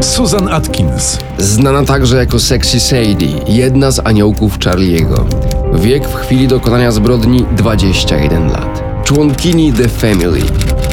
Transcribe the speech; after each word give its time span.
Susan 0.00 0.48
Atkins. 0.48 1.18
Znana 1.38 1.84
także 1.84 2.16
jako 2.16 2.38
Sexy 2.38 2.80
Sadie, 2.80 3.28
jedna 3.48 3.90
z 3.90 4.06
aniołków 4.06 4.58
Charlie'ego. 4.58 5.24
Wiek 5.74 6.08
w 6.08 6.14
chwili 6.14 6.48
dokonania 6.48 6.90
zbrodni 6.92 7.44
21 7.56 8.50
lat. 8.50 8.82
Członkini 9.04 9.72
The 9.72 9.88
Family. 9.88 10.40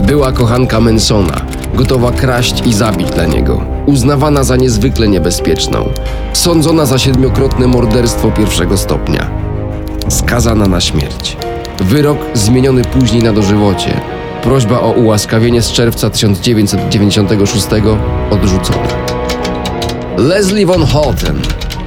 Była 0.04 0.32
kochanka 0.32 0.80
Mansona, 0.80 1.42
gotowa 1.74 2.12
kraść 2.12 2.64
i 2.66 2.74
zabić 2.74 3.10
dla 3.10 3.26
niego. 3.26 3.62
Uznawana 3.86 4.44
za 4.44 4.56
niezwykle 4.56 5.08
niebezpieczną. 5.08 5.90
Sądzona 6.34 6.86
za 6.86 6.98
siedmiokrotne 6.98 7.68
morderstwo 7.68 8.32
pierwszego 8.32 8.78
stopnia. 8.78 9.32
Skazana 10.10 10.68
na 10.68 10.82
śmierć. 10.82 11.38
Wyrok 11.82 12.18
zmieniony 12.34 12.82
później 12.86 13.24
na 13.24 13.34
dożywocie. 13.34 14.15
Prośba 14.46 14.80
o 14.82 14.92
ułaskawienie 14.92 15.62
z 15.62 15.72
czerwca 15.72 16.10
1996 16.10 17.68
odrzucona. 18.32 18.88
Leslie 20.18 20.66
Von 20.66 20.86
Houten. 20.86 21.42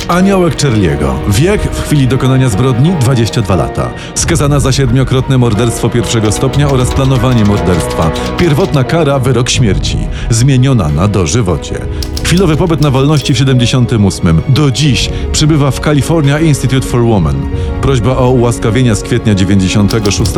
Aniołek 0.09 0.57
Charlie'ego. 0.57 1.15
Wiek 1.29 1.63
w 1.63 1.85
chwili 1.85 2.09
dokonania 2.09 2.49
zbrodni 2.49 2.93
22 3.01 3.57
lata. 3.57 3.91
Skazana 4.15 4.61
za 4.61 4.73
siedmiokrotne 4.73 5.39
morderstwo 5.39 5.91
pierwszego 5.91 6.33
stopnia 6.33 6.69
oraz 6.69 6.91
planowanie 6.91 7.45
morderstwa. 7.45 8.11
Pierwotna 8.39 8.85
kara 8.85 9.19
wyrok 9.19 9.51
śmierci. 9.51 9.99
Zmieniona 10.31 10.89
na 10.89 11.09
dożywocie. 11.09 11.81
Chwilowy 12.25 12.57
pobyt 12.57 12.81
na 12.81 12.91
wolności 12.91 13.35
w 13.35 13.39
78. 13.39 14.41
Do 14.49 14.71
dziś 14.71 15.11
przybywa 15.33 15.71
w 15.71 15.81
California 15.81 16.41
Institute 16.41 16.87
for 16.87 17.05
Women. 17.05 17.37
Prośba 17.83 18.17
o 18.17 18.31
ułaskawienia 18.31 18.95
z 18.95 19.03
kwietnia 19.03 19.35
96 19.35 20.33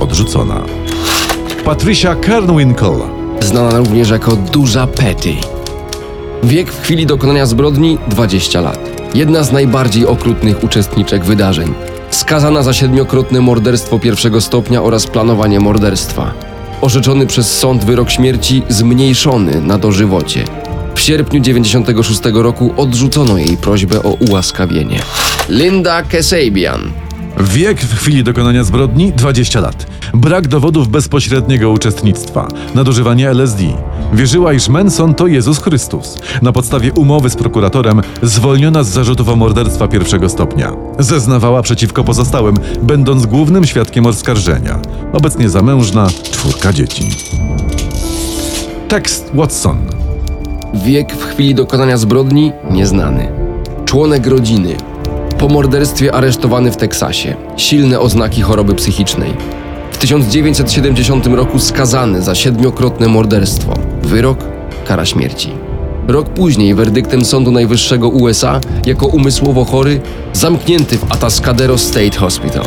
odrzucona. 0.00 0.62
Patricia 1.70 2.14
Kernwinkle. 2.14 2.98
znana 3.40 3.78
również 3.78 4.10
jako 4.10 4.36
Duża 4.36 4.86
Petty. 4.86 5.34
Wiek 6.42 6.72
w 6.72 6.82
chwili 6.82 7.06
dokonania 7.06 7.46
zbrodni 7.46 7.98
20 8.08 8.60
lat. 8.60 8.78
Jedna 9.14 9.42
z 9.42 9.52
najbardziej 9.52 10.06
okrutnych 10.06 10.64
uczestniczek 10.64 11.24
wydarzeń. 11.24 11.74
Skazana 12.10 12.62
za 12.62 12.72
siedmiokrotne 12.72 13.40
morderstwo 13.40 13.98
pierwszego 13.98 14.40
stopnia 14.40 14.82
oraz 14.82 15.06
planowanie 15.06 15.60
morderstwa. 15.60 16.34
Orzeczony 16.80 17.26
przez 17.26 17.58
sąd 17.58 17.84
wyrok 17.84 18.10
śmierci 18.10 18.62
zmniejszony 18.68 19.60
na 19.60 19.78
dożywocie. 19.78 20.44
W 20.94 21.00
sierpniu 21.00 21.40
96 21.40 22.20
roku 22.32 22.74
odrzucono 22.76 23.38
jej 23.38 23.56
prośbę 23.56 24.02
o 24.02 24.10
ułaskawienie. 24.10 25.00
Linda 25.48 26.02
Kasabian. 26.02 26.92
Wiek 27.40 27.80
w 27.80 27.98
chwili 27.98 28.24
dokonania 28.24 28.64
zbrodni 28.64 29.12
20 29.12 29.60
lat. 29.60 29.99
Brak 30.14 30.48
dowodów 30.48 30.88
bezpośredniego 30.88 31.70
uczestnictwa. 31.70 32.48
Nadużywanie 32.74 33.30
LSD. 33.30 33.62
Wierzyła, 34.12 34.52
iż 34.52 34.68
Manson 34.68 35.14
to 35.14 35.26
Jezus 35.26 35.58
Chrystus. 35.58 36.18
Na 36.42 36.52
podstawie 36.52 36.92
umowy 36.92 37.30
z 37.30 37.36
prokuratorem 37.36 38.00
zwolniona 38.22 38.82
z 38.82 38.88
zarzutów 38.88 39.28
o 39.28 39.36
morderstwa 39.36 39.88
pierwszego 39.88 40.28
stopnia. 40.28 40.72
Zeznawała 40.98 41.62
przeciwko 41.62 42.04
pozostałym, 42.04 42.56
będąc 42.82 43.26
głównym 43.26 43.66
świadkiem 43.66 44.06
oskarżenia. 44.06 44.78
Obecnie 45.12 45.48
zamężna, 45.48 46.06
czwórka 46.30 46.72
dzieci. 46.72 47.10
Tekst 48.88 49.30
Watson. 49.34 49.78
Wiek 50.74 51.14
w 51.14 51.24
chwili 51.24 51.54
dokonania 51.54 51.96
zbrodni 51.96 52.52
nieznany. 52.70 53.28
Członek 53.84 54.26
rodziny. 54.26 54.76
Po 55.38 55.48
morderstwie 55.48 56.14
aresztowany 56.14 56.72
w 56.72 56.76
Teksasie. 56.76 57.34
Silne 57.56 58.00
oznaki 58.00 58.42
choroby 58.42 58.74
psychicznej. 58.74 59.59
W 60.00 60.02
1970 60.02 61.26
roku 61.26 61.58
skazany 61.58 62.22
za 62.22 62.34
siedmiokrotne 62.34 63.08
morderstwo. 63.08 63.74
Wyrok 64.02 64.38
kara 64.86 65.06
śmierci. 65.06 65.52
Rok 66.08 66.28
później 66.28 66.74
werdyktem 66.74 67.24
Sądu 67.24 67.50
Najwyższego 67.50 68.08
USA 68.08 68.60
jako 68.86 69.06
umysłowo 69.06 69.64
chory 69.64 70.00
zamknięty 70.32 70.98
w 70.98 71.12
Atascadero 71.12 71.78
State 71.78 72.18
Hospital. 72.18 72.64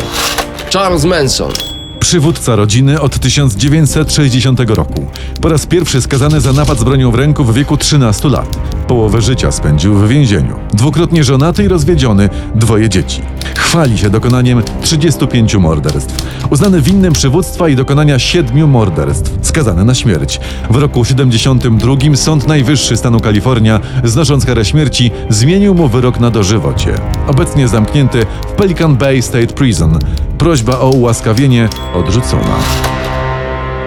Charles 0.74 1.06
Manson. 1.06 1.52
Przywódca 2.00 2.56
rodziny 2.56 3.02
od 3.02 3.20
1960 3.20 4.60
roku. 4.60 5.06
Po 5.42 5.50
raz 5.50 5.66
pierwszy 5.66 6.02
skazany 6.02 6.42
za 6.42 6.54
napad 6.54 6.80
z 6.80 6.84
bronią 6.84 7.12
w 7.12 7.16
ręku 7.16 7.44
w 7.44 7.54
wieku 7.54 7.78
13 7.78 8.30
lat. 8.30 8.58
Połowę 8.88 9.22
życia 9.22 9.52
spędził 9.52 9.94
w 9.94 10.08
więzieniu. 10.08 10.56
Dwukrotnie 10.74 11.24
żonaty 11.24 11.64
i 11.64 11.68
rozwiedziony, 11.68 12.30
dwoje 12.56 12.90
dzieci. 12.90 13.22
Chwali 13.58 13.98
się 13.98 14.10
dokonaniem 14.10 14.62
35 14.82 15.56
morderstw. 15.56 16.16
Uznany 16.50 16.82
winnym 16.82 17.14
przywództwa 17.14 17.70
i 17.70 17.76
dokonania 17.76 18.20
siedmiu 18.20 18.68
morderstw. 18.68 19.32
Skazany 19.42 19.86
na 19.86 19.96
śmierć. 19.96 20.40
W 20.70 20.76
roku 20.76 21.06
72 21.06 21.96
Sąd 22.16 22.48
Najwyższy 22.48 22.98
stanu 22.98 23.20
Kalifornia, 23.20 23.80
znosząc 24.04 24.46
karę 24.46 24.66
śmierci, 24.66 25.12
zmienił 25.30 25.76
mu 25.76 25.88
wyrok 25.88 26.20
na 26.20 26.30
dożywocie. 26.30 26.96
Obecnie 27.28 27.68
zamknięty 27.68 28.26
w 28.48 28.52
Pelican 28.52 28.96
Bay 28.96 29.22
State 29.22 29.48
Prison. 29.48 30.00
Prośba 30.38 30.80
o 30.80 30.90
ułaskawienie 30.90 31.70
odrzucona. 31.94 32.56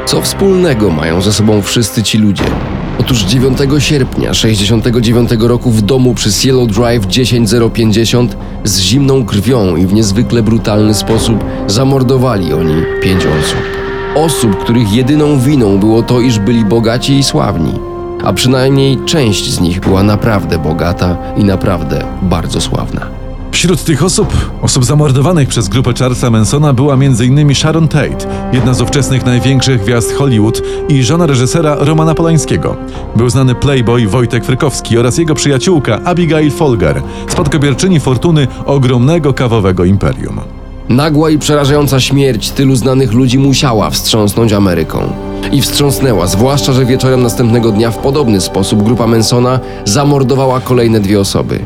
Co 0.06 0.23
wspólnego 0.23 0.91
mają 0.91 1.21
ze 1.21 1.33
sobą 1.33 1.62
wszyscy 1.62 2.03
ci 2.03 2.19
ludzie? 2.19 2.45
Otóż 3.01 3.23
9 3.23 3.59
sierpnia 3.79 4.34
69 4.34 5.31
roku 5.39 5.71
w 5.71 5.83
domu 5.83 6.15
przy 6.15 6.33
Cielo 6.33 6.67
Drive 6.67 7.07
10050 7.07 8.37
z 8.65 8.81
zimną 8.81 9.25
krwią 9.25 9.77
i 9.77 9.87
w 9.87 9.95
niezwykle 9.95 10.43
brutalny 10.43 10.95
sposób 10.95 11.45
zamordowali 11.67 12.53
oni 12.53 12.75
pięć 13.03 13.27
osób. 13.27 13.59
Osób, 14.15 14.56
których 14.56 14.93
jedyną 14.93 15.39
winą 15.39 15.79
było 15.79 16.03
to, 16.03 16.21
iż 16.21 16.39
byli 16.39 16.65
bogaci 16.65 17.19
i 17.19 17.23
sławni. 17.23 17.73
A 18.25 18.33
przynajmniej 18.33 18.99
część 19.06 19.51
z 19.51 19.61
nich 19.61 19.81
była 19.81 20.03
naprawdę 20.03 20.59
bogata 20.59 21.17
i 21.37 21.45
naprawdę 21.45 22.05
bardzo 22.23 22.61
sławna. 22.61 23.25
Wśród 23.56 23.84
tych 23.84 24.05
osób, 24.05 24.34
osób 24.62 24.84
zamordowanych 24.84 25.49
przez 25.49 25.69
grupę 25.69 25.93
Charlesa 25.99 26.31
Mansona 26.31 26.72
była 26.72 26.94
m.in. 26.94 27.55
Sharon 27.55 27.89
Tate, 27.89 28.27
jedna 28.53 28.75
z 28.75 28.81
ówczesnych 28.81 29.27
największych 29.27 29.83
gwiazd 29.83 30.12
Hollywood 30.12 30.62
i 30.89 31.03
żona 31.03 31.27
reżysera 31.27 31.77
Romana 31.78 32.15
Polańskiego. 32.15 32.77
Był 33.17 33.31
znany 33.31 33.55
playboy 33.55 34.06
Wojtek 34.06 34.44
Frykowski 34.44 34.99
oraz 34.99 35.19
jego 35.19 35.34
przyjaciółka 35.34 36.00
Abigail 36.05 36.50
Folger, 36.50 37.03
spadkobierczyni 37.28 38.00
fortuny 38.00 38.47
ogromnego 38.67 39.34
kawowego 39.34 39.84
imperium. 39.84 40.41
Nagła 40.88 41.31
i 41.31 41.38
przerażająca 41.38 42.00
śmierć 42.00 42.50
tylu 42.50 42.77
znanych 42.77 43.12
ludzi 43.12 43.38
musiała 43.38 43.91
wstrząsnąć 43.91 44.53
Ameryką. 44.53 45.12
I 45.53 45.62
wstrząsnęła, 45.62 46.27
zwłaszcza, 46.27 46.73
że 46.73 46.84
wieczorem 46.84 47.23
następnego 47.23 47.73
dnia 47.73 47.91
w 47.91 47.99
podobny 47.99 48.41
sposób 48.41 48.83
grupa 48.83 49.06
Mansona 49.06 49.61
zamordowała 49.84 50.61
kolejne 50.61 51.00
dwie 51.00 51.21
osoby. 51.21 51.61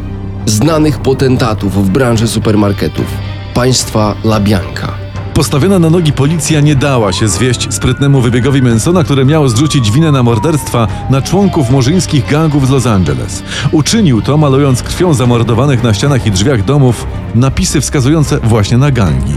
Znanych 0.50 0.98
potentatów 0.98 1.86
w 1.86 1.90
branży 1.90 2.28
supermarketów. 2.28 3.06
Państwa 3.54 4.14
Labianka. 4.24 4.94
Postawiona 5.34 5.78
na 5.78 5.90
nogi 5.90 6.12
policja 6.12 6.60
nie 6.60 6.76
dała 6.76 7.12
się 7.12 7.28
zwieść 7.28 7.74
sprytnemu 7.74 8.20
wybiegowi 8.20 8.62
Mansona, 8.62 9.04
które 9.04 9.24
miało 9.24 9.48
zrzucić 9.48 9.90
winę 9.90 10.12
na 10.12 10.22
morderstwa 10.22 10.88
na 11.10 11.22
członków 11.22 11.70
murzyńskich 11.70 12.26
gangów 12.30 12.66
z 12.66 12.70
Los 12.70 12.86
Angeles. 12.86 13.42
Uczynił 13.72 14.22
to 14.22 14.36
malując 14.36 14.82
krwią 14.82 15.14
zamordowanych 15.14 15.82
na 15.82 15.94
ścianach 15.94 16.26
i 16.26 16.30
drzwiach 16.30 16.64
domów 16.64 17.06
napisy 17.34 17.80
wskazujące 17.80 18.38
właśnie 18.38 18.78
na 18.78 18.90
gangi. 18.90 19.34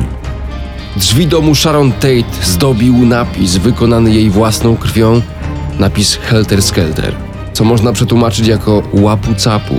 Drzwi 0.96 1.28
domu 1.28 1.56
Sharon 1.56 1.92
Tate 1.92 2.44
zdobił 2.44 3.06
napis 3.06 3.58
wykonany 3.58 4.14
jej 4.14 4.30
własną 4.30 4.78
krwią, 4.78 5.22
napis 5.80 6.16
Helter 6.16 6.62
Skelter, 6.62 7.16
co 7.54 7.64
można 7.64 7.94
przetłumaczyć 7.94 8.48
jako 8.48 8.84
łapu 8.94 9.36
capu, 9.36 9.76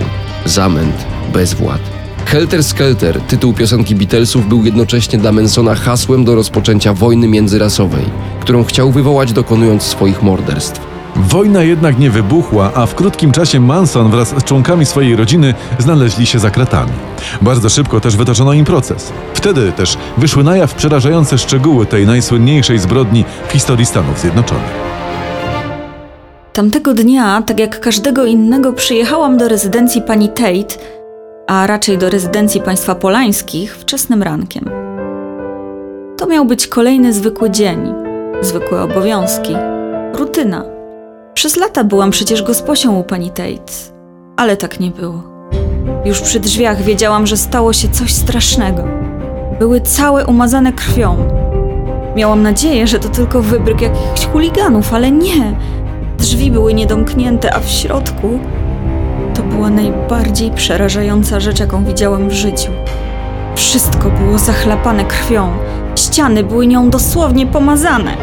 zamęt, 1.25 1.33
bezwład. 1.33 1.81
Helter 2.25 2.63
Skelter, 2.63 3.21
tytuł 3.21 3.53
piosenki 3.53 3.95
Beatlesów, 3.95 4.47
był 4.47 4.65
jednocześnie 4.65 5.19
dla 5.19 5.31
Mansona 5.31 5.75
hasłem 5.75 6.25
do 6.25 6.35
rozpoczęcia 6.35 6.93
wojny 6.93 7.27
międzyrasowej, 7.27 8.05
którą 8.39 8.63
chciał 8.63 8.91
wywołać 8.91 9.33
dokonując 9.33 9.83
swoich 9.83 10.23
morderstw. 10.23 10.81
Wojna 11.15 11.63
jednak 11.63 11.99
nie 11.99 12.09
wybuchła, 12.09 12.71
a 12.73 12.85
w 12.85 12.95
krótkim 12.95 13.31
czasie 13.31 13.59
Manson 13.59 14.11
wraz 14.11 14.29
z 14.29 14.43
członkami 14.43 14.85
swojej 14.85 15.15
rodziny 15.15 15.53
znaleźli 15.79 16.25
się 16.25 16.39
za 16.39 16.49
kratami. 16.49 16.91
Bardzo 17.41 17.69
szybko 17.69 17.99
też 17.99 18.15
wytoczono 18.15 18.53
im 18.53 18.65
proces. 18.65 19.11
Wtedy 19.33 19.71
też 19.71 19.97
wyszły 20.17 20.43
na 20.43 20.57
jaw 20.57 20.73
przerażające 20.73 21.37
szczegóły 21.37 21.85
tej 21.85 22.05
najsłynniejszej 22.05 22.79
zbrodni 22.79 23.25
w 23.47 23.51
historii 23.51 23.85
Stanów 23.85 24.19
Zjednoczonych. 24.19 24.95
Tamtego 26.53 26.93
dnia, 26.93 27.41
tak 27.41 27.59
jak 27.59 27.79
każdego 27.79 28.25
innego, 28.25 28.73
przyjechałam 28.73 29.37
do 29.37 29.47
rezydencji 29.47 30.01
pani 30.01 30.29
Tate, 30.29 30.75
a 31.47 31.67
raczej 31.67 31.97
do 31.97 32.09
rezydencji 32.09 32.61
państwa 32.61 32.95
Polańskich 32.95 33.77
wczesnym 33.77 34.23
rankiem. 34.23 34.69
To 36.17 36.27
miał 36.27 36.45
być 36.45 36.67
kolejny 36.67 37.13
zwykły 37.13 37.51
dzień, 37.51 37.93
zwykłe 38.41 38.81
obowiązki, 38.81 39.55
rutyna. 40.13 40.63
Przez 41.33 41.55
lata 41.55 41.83
byłam 41.83 42.11
przecież 42.11 42.43
gosposią 42.43 42.99
u 42.99 43.03
pani 43.03 43.29
Tate, 43.29 43.73
ale 44.37 44.57
tak 44.57 44.79
nie 44.79 44.91
było. 44.91 45.23
Już 46.05 46.21
przy 46.21 46.39
drzwiach 46.39 46.81
wiedziałam, 46.81 47.27
że 47.27 47.37
stało 47.37 47.73
się 47.73 47.87
coś 47.89 48.13
strasznego. 48.13 48.83
Były 49.59 49.81
całe 49.81 50.25
umazane 50.25 50.73
krwią. 50.73 51.17
Miałam 52.15 52.43
nadzieję, 52.43 52.87
że 52.87 52.99
to 52.99 53.09
tylko 53.09 53.41
wybryk 53.41 53.81
jakichś 53.81 54.27
chuliganów, 54.27 54.93
ale 54.93 55.11
nie. 55.11 55.55
Drzwi 56.17 56.51
były 56.51 56.73
niedomknięte, 56.73 57.53
a 57.53 57.59
w 57.59 57.69
środku 57.69 58.39
była 59.55 59.69
najbardziej 59.69 60.51
przerażająca 60.51 61.39
rzecz, 61.39 61.59
jaką 61.59 61.85
widziałam 61.85 62.29
w 62.29 62.33
życiu. 62.33 62.71
Wszystko 63.55 64.09
było 64.09 64.37
zachlapane 64.37 65.05
krwią, 65.05 65.51
ściany 65.95 66.43
były 66.43 66.67
nią 66.67 66.89
dosłownie 66.89 67.47
pomazane, 67.47 68.17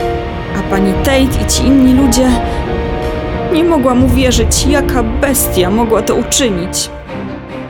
a 0.59 0.71
pani 0.71 0.93
Tate 0.93 1.45
i 1.45 1.51
ci 1.51 1.65
inni 1.67 1.95
ludzie. 1.95 2.29
Nie 3.55 3.65
mogłam 3.65 4.05
uwierzyć, 4.05 4.67
jaka 4.67 5.03
bestia 5.03 5.71
mogła 5.71 6.03
to 6.03 6.15
uczynić. 6.15 6.91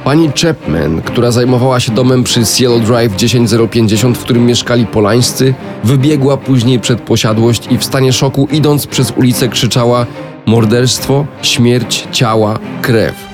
Pani 0.05 0.31
Chapman, 0.43 1.03
która 1.03 1.31
zajmowała 1.31 1.81
się 1.81 1.93
domem 1.93 2.25
przy 2.25 2.47
Cielo 2.47 2.79
Drive 2.79 3.17
10050, 3.17 4.19
w 4.19 4.23
którym 4.23 4.47
mieszkali 4.47 4.87
Polańscy, 4.87 5.55
wybiegła 5.85 6.37
później 6.37 6.81
przed 6.81 7.01
posiadłość 7.01 7.67
i 7.71 7.79
w 7.79 7.85
stanie 7.85 8.13
szoku 8.13 8.49
idąc 8.53 8.87
przez 8.87 9.11
ulicę 9.11 9.49
krzyczała 9.49 10.07
morderstwo, 10.47 11.27
śmierć, 11.43 12.09
ciała, 12.13 12.59
krew. 12.83 13.32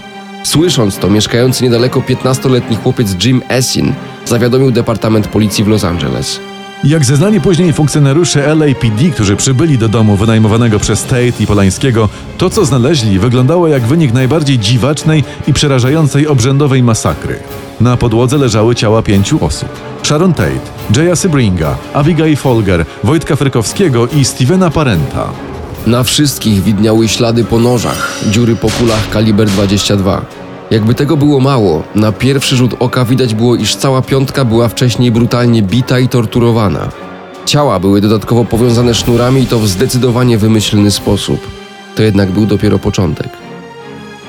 Słysząc 0.49 0.99
to, 0.99 1.11
mieszkający 1.11 1.65
niedaleko 1.65 2.01
15-letni 2.01 2.77
chłopiec 2.77 3.25
Jim 3.25 3.43
Essin 3.49 3.95
zawiadomił 4.25 4.71
Departament 4.71 5.29
Policji 5.29 5.65
w 5.65 5.69
Los 5.69 5.85
Angeles. 5.85 6.41
Jak 6.85 7.05
zeznali 7.05 7.41
później 7.41 7.73
funkcjonariusze 7.73 8.55
LAPD, 8.55 9.11
którzy 9.15 9.37
przybyli 9.37 9.79
do 9.79 9.89
domu 9.89 10.17
wynajmowanego 10.17 10.79
przez 10.79 11.03
Tate 11.03 11.33
i 11.41 11.47
Polańskiego, 11.47 12.09
to 12.39 12.51
co 12.51 12.65
znaleźli 12.65 13.19
wyglądało 13.19 13.69
jak 13.69 13.83
wynik 13.83 14.13
najbardziej 14.13 14.59
dziwacznej 14.59 15.25
i 15.47 15.53
przerażającej 15.53 16.27
obrzędowej 16.27 16.83
masakry. 16.83 17.39
Na 17.81 17.97
podłodze 17.97 18.39
leżały 18.39 18.75
ciała 18.75 19.03
pięciu 19.03 19.45
osób. 19.45 19.69
Sharon 20.03 20.35
Tate, 20.35 20.61
Jaya 20.97 21.17
Sebringa, 21.17 21.77
Abigail 21.95 22.37
Folger, 22.37 22.85
Wojtka 23.05 23.37
Frykowskiego 23.37 24.07
i 24.07 24.25
Stevena 24.25 24.71
Parenta. 24.71 25.48
Na 25.89 26.03
wszystkich 26.03 26.63
widniały 26.63 27.09
ślady 27.09 27.45
po 27.45 27.59
nożach, 27.59 28.21
dziury 28.31 28.57
po 28.57 28.71
kulach 28.71 29.11
kaliber 29.11 29.49
22. 29.49 30.27
Jakby 30.71 30.95
tego 30.95 31.17
było 31.17 31.41
mało, 31.41 31.83
na 31.95 32.13
pierwszy 32.13 32.57
rzut 32.57 32.75
oka 32.79 33.05
widać 33.05 33.35
było, 33.35 33.57
iż 33.57 33.77
cała 33.77 34.03
piątka 34.03 34.45
była 34.45 34.69
wcześniej 34.69 35.11
brutalnie 35.11 35.63
bita 35.63 35.99
i 35.99 36.09
torturowana. 36.09 36.89
Ciała 37.47 37.81
były 37.81 38.01
dodatkowo 38.01 38.45
powiązane 38.45 38.95
sznurami 38.95 39.43
i 39.43 39.47
to 39.47 39.59
w 39.59 39.69
zdecydowanie 39.69 40.39
wymyślny 40.39 40.91
sposób. 40.91 41.41
To 41.97 42.03
jednak 42.03 42.31
był 42.31 42.47
dopiero 42.47 42.79
początek. 42.79 43.48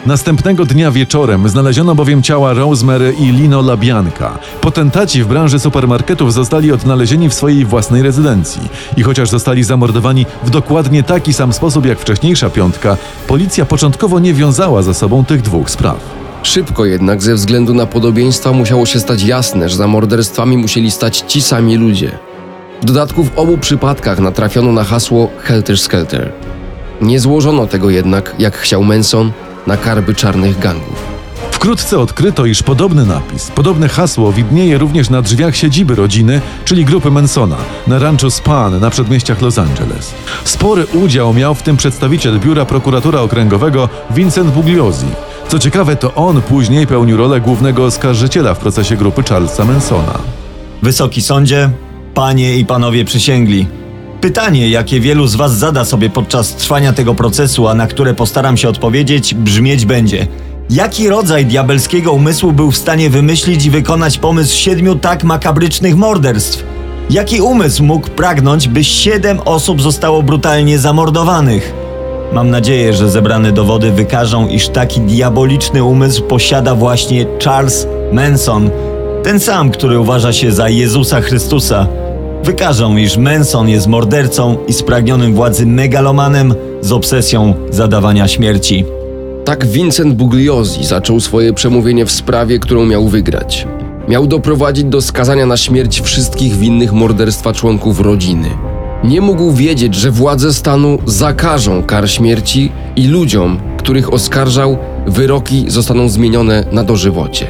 Następnego 0.06 0.66
dnia 0.66 0.92
wieczorem 0.92 1.50
znaleziono 1.50 1.96
bowiem 1.96 2.24
ciała 2.24 2.54
Rosemary 2.54 3.13
i 3.19 3.31
Lino 3.31 3.62
Labianka. 3.62 4.40
Potentaci 4.62 5.24
w 5.24 5.28
branży 5.28 5.60
supermarketów 5.60 6.34
zostali 6.34 6.72
odnalezieni 6.72 7.30
w 7.30 7.34
swojej 7.34 7.66
własnej 7.66 8.04
rezydencji. 8.04 8.62
I 8.98 9.04
chociaż 9.04 9.30
zostali 9.30 9.63
zamordowani 9.63 10.25
w 10.44 10.50
dokładnie 10.50 11.04
taki 11.04 11.34
sam 11.34 11.54
sposób 11.54 11.86
jak 11.86 12.00
wcześniejsza 12.00 12.50
piątka, 12.50 12.98
policja 13.28 13.66
początkowo 13.66 14.19
nie 14.19 14.34
wiązała 14.34 14.81
ze 14.81 14.94
sobą 14.94 15.25
tych 15.25 15.42
dwóch 15.42 15.69
spraw. 15.69 15.98
Szybko 16.44 16.86
jednak, 16.86 17.24
ze 17.24 17.36
względu 17.36 17.74
na 17.74 17.86
podobieństwa, 17.86 18.52
musiało 18.52 18.86
się 18.86 19.00
stać 19.00 19.24
jasne, 19.24 19.69
że 19.69 19.75
za 19.75 19.88
morderstwami 19.88 20.57
musieli 20.57 20.92
stać 20.92 21.24
ci 21.28 21.42
sami 21.42 21.75
ludzie. 21.75 22.12
W 22.81 22.86
dodatku 22.86 23.24
w 23.24 23.38
obu 23.38 23.57
przypadkach 23.57 24.19
natrafiono 24.19 24.72
na 24.72 24.84
hasło 24.84 25.30
Helter 25.40 25.78
Skelter. 25.78 26.31
Nie 27.02 27.19
złożono 27.19 27.68
tego 27.68 27.90
jednak, 27.90 28.36
jak 28.40 28.57
chciał 28.57 28.84
Manson, 28.84 29.31
na 29.69 29.77
karby 29.77 30.16
czarnych 30.16 30.60
gangów. 30.60 31.04
Wkrótce 31.51 32.00
odkryto, 32.00 32.45
iż 32.45 32.63
podobny 32.63 33.06
napis, 33.06 33.51
podobne 33.51 33.89
hasło 33.89 34.31
widnieje 34.31 34.77
również 34.77 35.10
na 35.10 35.21
drzwiach 35.21 35.56
siedziby 35.56 35.95
rodziny, 35.95 36.42
czyli 36.66 36.86
grupy 36.86 37.12
Mansona, 37.12 37.57
na 37.88 38.00
Rancho 38.00 38.31
Span 38.31 38.80
na 38.80 38.89
przedmieściach 38.89 39.42
Los 39.42 39.57
Angeles. 39.57 40.13
Spory 40.44 40.86
udział 40.86 41.33
miał 41.33 41.56
w 41.56 41.63
tym 41.63 41.77
przedstawiciel 41.77 42.39
biura 42.39 42.66
prokuratora 42.66 43.21
okręgowego 43.21 43.89
Vincent 44.12 44.51
Bugliosi. 44.51 45.06
Co 45.48 45.60
ciekawe, 45.60 45.95
to 45.95 46.16
on 46.16 46.42
później 46.42 46.88
pełnił 46.88 47.18
rolę 47.18 47.42
głównego 47.42 47.86
oskarżyciela 47.86 48.54
w 48.54 48.60
procesie 48.60 48.95
grupy 48.95 49.24
Charlesa 49.24 49.66
Mansona. 49.66 50.19
Wysoki 50.83 51.21
sądzie, 51.21 51.69
panie 52.13 52.57
i 52.57 52.66
panowie 52.66 53.06
przysięgli. 53.06 53.79
Pytanie, 54.21 54.69
jakie 54.69 55.00
wielu 55.00 55.27
z 55.27 55.36
was 55.36 55.57
zada 55.57 55.86
sobie 55.86 56.10
podczas 56.10 56.56
trwania 56.56 56.94
tego 56.94 57.16
procesu, 57.16 57.68
a 57.68 57.74
na 57.74 57.88
które 57.88 58.13
postaram 58.13 58.57
się 58.57 58.69
odpowiedzieć, 58.69 59.33
brzmieć 59.33 59.86
będzie. 59.86 60.27
Jaki 60.69 61.10
rodzaj 61.10 61.45
diabelskiego 61.45 62.13
umysłu 62.13 62.51
był 62.51 62.71
w 62.71 62.77
stanie 62.77 63.10
wymyślić 63.10 63.66
i 63.66 63.69
wykonać 63.69 64.18
pomysł 64.18 64.57
siedmiu 64.57 64.95
tak 64.95 65.24
makabrycznych 65.24 65.95
morderstw? 65.95 66.63
Jaki 67.10 67.42
umysł 67.42 67.83
mógł 67.83 68.10
pragnąć, 68.10 68.68
by 68.68 68.83
siedem 68.83 69.39
osób 69.39 69.81
zostało 69.81 70.24
brutalnie 70.24 70.80
zamordowanych? 70.80 71.74
Mam 72.33 72.50
nadzieję, 72.50 72.94
że 72.94 73.10
zebrane 73.10 73.51
dowody 73.51 73.92
wykażą, 73.92 74.48
iż 74.48 74.69
taki 74.69 75.01
diaboliczny 75.01 75.83
umysł 75.83 76.24
posiada 76.24 76.75
właśnie 76.75 77.25
Charles 77.44 77.88
Manson, 78.13 78.69
ten 79.24 79.39
sam, 79.39 79.71
który 79.71 80.00
uważa 80.00 80.33
się 80.33 80.51
za 80.51 80.69
Jezusa 80.69 81.21
Chrystusa. 81.21 81.88
Wykażą, 82.44 82.97
iż 82.97 83.18
Manson 83.18 83.69
jest 83.69 83.88
mordercą 83.88 84.57
i 84.68 84.74
spragnionym 84.74 85.33
władzy 85.33 85.65
megalomanem 85.65 86.56
z 86.81 86.91
obsesją 86.91 87.53
zadawania 87.69 88.27
śmierci. 88.27 88.86
Tak 89.45 89.65
Vincent 89.65 90.15
Bugliosi 90.15 90.86
zaczął 90.86 91.19
swoje 91.19 91.53
przemówienie 91.53 92.06
w 92.06 92.12
sprawie, 92.12 92.59
którą 92.59 92.86
miał 92.86 93.07
wygrać. 93.07 93.68
Miał 94.07 94.27
doprowadzić 94.27 94.83
do 94.83 95.01
skazania 95.01 95.45
na 95.45 95.57
śmierć 95.57 96.01
wszystkich 96.01 96.56
winnych 96.56 96.94
morderstwa 96.94 97.53
członków 97.53 98.00
rodziny. 98.00 98.50
Nie 99.03 99.21
mógł 99.21 99.51
wiedzieć, 99.51 99.95
że 99.95 100.12
władze 100.12 100.53
stanu 100.53 101.00
zakażą 101.06 101.83
kar 101.83 102.09
śmierci 102.09 102.71
i 102.95 103.07
ludziom, 103.07 103.59
których 103.77 104.13
oskarżał, 104.13 104.77
wyroki 105.07 105.65
zostaną 105.68 106.09
zmienione 106.09 106.65
na 106.71 106.83
dożywocie. 106.83 107.47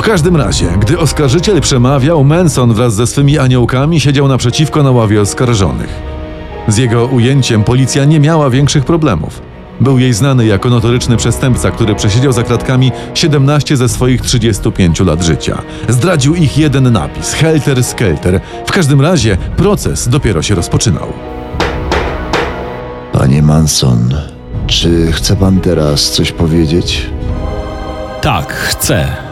W 0.00 0.02
każdym 0.02 0.36
razie, 0.36 0.66
gdy 0.80 0.98
oskarżyciel 0.98 1.60
przemawiał, 1.60 2.24
Manson 2.24 2.74
wraz 2.74 2.94
ze 2.94 3.06
swymi 3.06 3.38
aniołkami 3.38 4.00
siedział 4.00 4.28
naprzeciwko 4.28 4.82
na 4.82 4.90
ławie 4.90 5.20
oskarżonych. 5.20 6.02
Z 6.68 6.76
jego 6.76 7.06
ujęciem 7.06 7.64
policja 7.64 8.04
nie 8.04 8.20
miała 8.20 8.50
większych 8.50 8.84
problemów. 8.84 9.42
Był 9.80 9.98
jej 9.98 10.12
znany 10.12 10.46
jako 10.46 10.70
notoryczny 10.70 11.16
przestępca, 11.16 11.70
który 11.70 11.94
przesiedział 11.94 12.32
za 12.32 12.42
kratkami 12.42 12.92
17 13.14 13.76
ze 13.76 13.88
swoich 13.88 14.20
35 14.20 15.00
lat 15.00 15.22
życia. 15.22 15.62
Zdradził 15.88 16.34
ich 16.34 16.58
jeden 16.58 16.92
napis 16.92 17.32
Helter 17.32 17.84
Skelter. 17.84 18.40
W 18.66 18.72
każdym 18.72 19.00
razie 19.00 19.36
proces 19.56 20.08
dopiero 20.08 20.42
się 20.42 20.54
rozpoczynał. 20.54 21.12
Panie 23.12 23.42
Manson, 23.42 24.14
czy 24.66 25.12
chce 25.12 25.36
pan 25.36 25.60
teraz 25.60 26.10
coś 26.10 26.32
powiedzieć? 26.32 27.06
Tak, 28.20 28.52
chcę. 28.52 29.29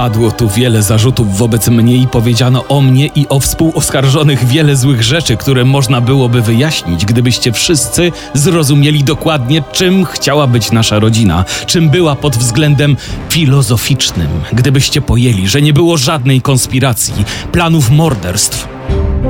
Padło 0.00 0.30
tu 0.30 0.48
wiele 0.48 0.82
zarzutów 0.82 1.38
wobec 1.38 1.68
mnie 1.68 1.96
i 1.96 2.06
powiedziano 2.06 2.64
o 2.68 2.80
mnie 2.80 3.06
i 3.06 3.28
o 3.28 3.40
współoskarżonych 3.40 4.46
wiele 4.46 4.76
złych 4.76 5.02
rzeczy, 5.02 5.36
które 5.36 5.64
można 5.64 6.00
byłoby 6.00 6.42
wyjaśnić, 6.42 7.06
gdybyście 7.06 7.52
wszyscy 7.52 8.12
zrozumieli 8.34 9.04
dokładnie, 9.04 9.62
czym 9.72 10.04
chciała 10.04 10.46
być 10.46 10.72
nasza 10.72 10.98
rodzina, 10.98 11.44
czym 11.66 11.90
była 11.90 12.16
pod 12.16 12.36
względem 12.36 12.96
filozoficznym, 13.30 14.28
gdybyście 14.52 15.00
pojęli, 15.00 15.48
że 15.48 15.62
nie 15.62 15.72
było 15.72 15.96
żadnej 15.96 16.40
konspiracji, 16.40 17.24
planów 17.52 17.90
morderstw, 17.90 18.68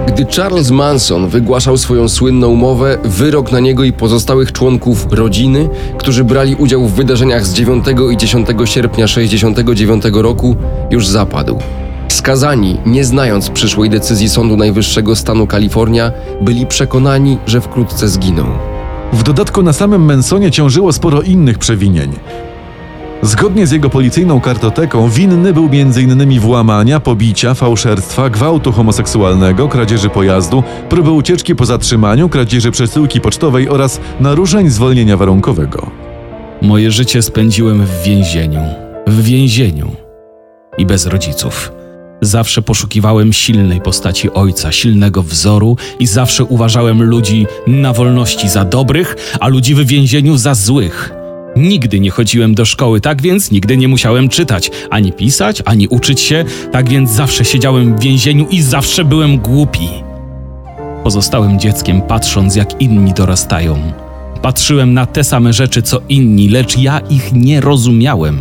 Gdy 0.07 0.27
Charles 0.37 0.71
Manson 0.71 1.29
wygłaszał 1.29 1.77
swoją 1.77 2.09
słynną 2.09 2.55
mowę, 2.55 2.99
wyrok 3.05 3.53
na 3.53 3.61
niego 3.61 3.85
i 3.85 3.93
pozostałych 3.93 4.53
członków 4.53 5.07
rodziny, 5.11 5.69
którzy 5.99 6.25
brali 6.25 6.55
udział 6.55 6.87
w 6.87 6.95
wydarzeniach 6.95 7.47
z 7.47 7.55
9 7.55 7.85
i 8.13 8.17
10 8.17 8.49
sierpnia 8.65 9.07
69 9.07 10.05
roku, 10.13 10.57
już 10.91 11.07
zapadł. 11.07 11.59
Skazani, 12.09 12.77
nie 12.87 13.05
znając 13.05 13.51
przyszłej 13.51 13.91
decyzji 13.91 14.29
Sądu 14.29 14.57
Najwyższego 14.57 15.17
stanu 15.17 15.47
Kalifornia, 15.47 16.13
byli 16.43 16.67
przekonani, 16.67 17.39
że 17.47 17.61
wkrótce 17.61 18.09
zginą. 18.09 18.45
W 19.13 19.23
dodatku 19.23 19.63
na 19.63 19.73
samym 19.73 20.05
Mansonie 20.05 20.51
ciążyło 20.51 20.93
sporo 20.93 21.23
innych 21.23 21.59
przewinień. 21.59 22.13
Zgodnie 23.23 23.67
z 23.67 23.73
jego 23.73 23.91
policyjną 23.91 24.41
kartoteką 24.41 25.09
winny 25.09 25.53
był 25.53 25.69
m.in. 25.73 26.41
włamania, 26.41 27.01
pobicia, 27.01 27.55
fałszerstwa, 27.55 28.31
gwałtu 28.31 28.73
homoseksualnego, 28.73 29.69
kradzieży 29.69 30.09
pojazdu, 30.09 30.63
próby 30.89 31.11
ucieczki 31.11 31.55
po 31.55 31.67
zatrzymaniu, 31.67 32.29
kradzieży 32.29 32.71
przesyłki 32.71 33.21
pocztowej 33.21 33.69
oraz 33.69 34.01
naruszeń 34.21 34.71
zwolnienia 34.71 35.17
warunkowego. 35.17 35.91
Moje 36.63 36.91
życie 36.91 37.23
spędziłem 37.23 37.87
w 37.87 38.03
więzieniu. 38.03 38.61
W 39.07 39.23
więzieniu. 39.23 39.91
I 40.79 40.87
bez 40.87 41.07
rodziców. 41.07 41.73
Zawsze 42.21 42.63
poszukiwałem 42.63 43.33
silnej 43.33 43.81
postaci 43.81 44.31
ojca, 44.31 44.73
silnego 44.73 45.23
wzoru 45.23 45.77
i 45.99 46.07
zawsze 46.07 46.45
uważałem 46.45 47.03
ludzi 47.03 47.47
na 47.67 47.93
wolności 47.93 48.49
za 48.49 48.65
dobrych, 48.65 49.17
a 49.41 49.49
ludzi 49.49 49.75
w 49.75 49.87
więzieniu 49.87 50.37
za 50.37 50.55
złych. 50.55 51.20
Nigdy 51.61 52.01
nie 52.01 52.11
chodziłem 52.11 52.55
do 52.55 52.65
szkoły, 52.65 53.01
tak 53.01 53.23
więc 53.23 53.51
nigdy 53.51 53.77
nie 53.77 53.89
musiałem 53.89 54.29
czytać, 54.29 54.71
ani 54.91 55.13
pisać, 55.13 55.63
ani 55.65 55.89
uczyć 55.89 56.21
się, 56.21 56.45
tak 56.73 56.89
więc 56.89 57.11
zawsze 57.11 57.45
siedziałem 57.45 57.97
w 57.97 58.01
więzieniu 58.01 58.47
i 58.51 58.63
zawsze 58.63 59.05
byłem 59.05 59.39
głupi. 59.39 59.89
Pozostałem 61.05 61.59
dzieckiem, 61.59 62.03
patrząc 62.03 62.57
jak 62.57 62.81
inni 62.81 63.13
dorastają. 63.13 63.79
Patrzyłem 64.43 64.95
na 64.95 65.07
te 65.07 65.25
same 65.25 65.53
rzeczy 65.53 65.83
co 65.83 66.01
inni, 66.09 66.49
lecz 66.49 66.79
ja 66.79 66.99
ich 66.99 67.33
nie 67.33 67.61
rozumiałem. 67.61 68.39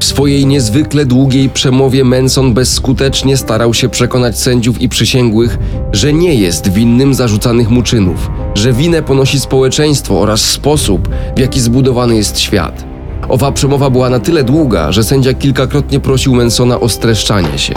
W 0.00 0.04
swojej 0.04 0.46
niezwykle 0.46 1.06
długiej 1.06 1.48
przemowie 1.48 2.04
Manson 2.04 2.54
bezskutecznie 2.54 3.36
starał 3.36 3.74
się 3.74 3.88
przekonać 3.88 4.38
sędziów 4.38 4.82
i 4.82 4.88
przysięgłych, 4.88 5.58
że 5.92 6.12
nie 6.12 6.34
jest 6.34 6.72
winnym 6.72 7.14
zarzucanych 7.14 7.70
mu 7.70 7.82
czynów, 7.82 8.30
że 8.58 8.72
winę 8.72 9.02
ponosi 9.02 9.40
społeczeństwo 9.40 10.20
oraz 10.20 10.40
sposób, 10.40 11.08
w 11.36 11.38
jaki 11.38 11.60
zbudowany 11.60 12.16
jest 12.16 12.40
świat. 12.40 12.84
Owa 13.28 13.52
przemowa 13.52 13.90
była 13.90 14.10
na 14.10 14.20
tyle 14.20 14.44
długa, 14.44 14.92
że 14.92 15.04
sędzia 15.04 15.34
kilkakrotnie 15.34 16.00
prosił 16.00 16.34
Mansona 16.34 16.80
o 16.80 16.88
streszczanie 16.88 17.58
się. 17.58 17.74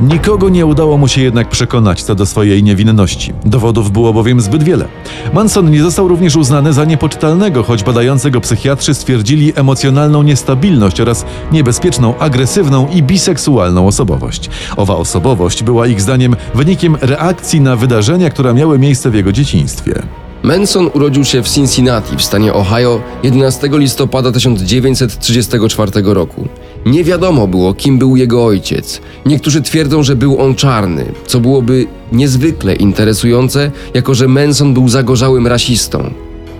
Nikogo 0.00 0.48
nie 0.48 0.66
udało 0.66 0.98
mu 0.98 1.08
się 1.08 1.22
jednak 1.22 1.48
przekonać 1.48 2.02
co 2.02 2.14
do 2.14 2.26
swojej 2.26 2.62
niewinności. 2.62 3.32
Dowodów 3.44 3.90
było 3.90 4.12
bowiem 4.12 4.40
zbyt 4.40 4.62
wiele. 4.62 4.88
Manson 5.34 5.70
nie 5.70 5.82
został 5.82 6.08
również 6.08 6.36
uznany 6.36 6.72
za 6.72 6.84
niepoczytalnego, 6.84 7.62
choć 7.62 7.84
badający 7.84 8.30
go 8.30 8.40
psychiatrzy 8.40 8.94
stwierdzili 8.94 9.52
emocjonalną 9.56 10.22
niestabilność 10.22 11.00
oraz 11.00 11.24
niebezpieczną, 11.52 12.18
agresywną 12.18 12.88
i 12.88 13.02
biseksualną 13.02 13.86
osobowość. 13.86 14.50
Owa 14.76 14.96
osobowość 14.96 15.62
była 15.62 15.86
ich 15.86 16.00
zdaniem 16.00 16.36
wynikiem 16.54 16.96
reakcji 17.00 17.60
na 17.60 17.76
wydarzenia, 17.76 18.30
które 18.30 18.54
miały 18.54 18.78
miejsce 18.78 19.10
w 19.10 19.14
jego 19.14 19.32
dzieciństwie. 19.32 20.02
Manson 20.42 20.90
urodził 20.94 21.24
się 21.24 21.42
w 21.42 21.48
Cincinnati 21.48 22.16
w 22.16 22.22
stanie 22.22 22.54
Ohio 22.54 23.00
11 23.22 23.68
listopada 23.72 24.32
1934 24.32 25.92
roku. 26.04 26.48
Nie 26.86 27.04
wiadomo 27.04 27.46
było, 27.46 27.74
kim 27.74 27.98
był 27.98 28.16
jego 28.16 28.44
ojciec. 28.44 29.00
Niektórzy 29.26 29.62
twierdzą, 29.62 30.02
że 30.02 30.16
był 30.16 30.40
on 30.40 30.54
czarny, 30.54 31.12
co 31.26 31.40
byłoby 31.40 31.86
niezwykle 32.12 32.74
interesujące, 32.74 33.70
jako 33.94 34.14
że 34.14 34.28
Manson 34.28 34.74
był 34.74 34.88
zagorzałym 34.88 35.46
rasistą. 35.46 36.10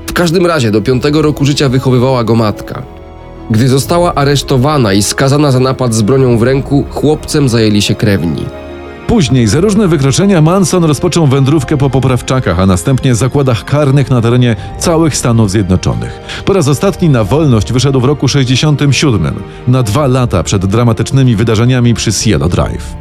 W 0.07 0.13
każdym 0.13 0.47
razie 0.47 0.71
do 0.71 0.83
piątego 0.83 1.23
roku 1.23 1.45
życia 1.45 1.69
wychowywała 1.69 2.25
go 2.25 2.35
matka. 2.35 2.83
Gdy 3.51 3.69
została 3.69 4.15
aresztowana 4.15 4.93
i 4.93 5.03
skazana 5.03 5.51
za 5.51 5.61
napad 5.61 5.95
z 5.95 6.03
bronią 6.03 6.39
w 6.39 6.43
ręku, 6.43 6.85
chłopcem 6.91 7.49
zajęli 7.49 7.83
się 7.83 7.95
krewni. 7.95 8.45
Później 9.07 9.47
za 9.47 9.61
różne 9.61 9.89
wykroczenia 9.89 10.41
Manson 10.41 10.85
rozpoczął 10.85 11.27
wędrówkę 11.27 11.77
po 11.77 11.91
poprawczakach, 11.91 12.61
a 12.61 12.67
następnie 12.67 13.15
zakładach 13.15 13.65
karnych 13.65 14.11
na 14.11 14.21
terenie 14.21 14.57
całych 14.79 15.17
Stanów 15.17 15.51
Zjednoczonych. 15.51 16.21
Po 16.45 16.53
raz 16.53 16.69
ostatni 16.69 17.09
na 17.09 17.25
wolność 17.25 17.73
wyszedł 17.73 18.01
w 18.01 18.05
roku 18.05 18.29
67, 18.29 19.35
na 19.69 19.83
dwa 19.83 20.07
lata 20.07 20.43
przed 20.43 20.67
dramatycznymi 20.67 21.37
wydarzeniami 21.37 21.95
przy 21.95 22.13
Cielo 22.13 22.49
Drive. 22.49 22.97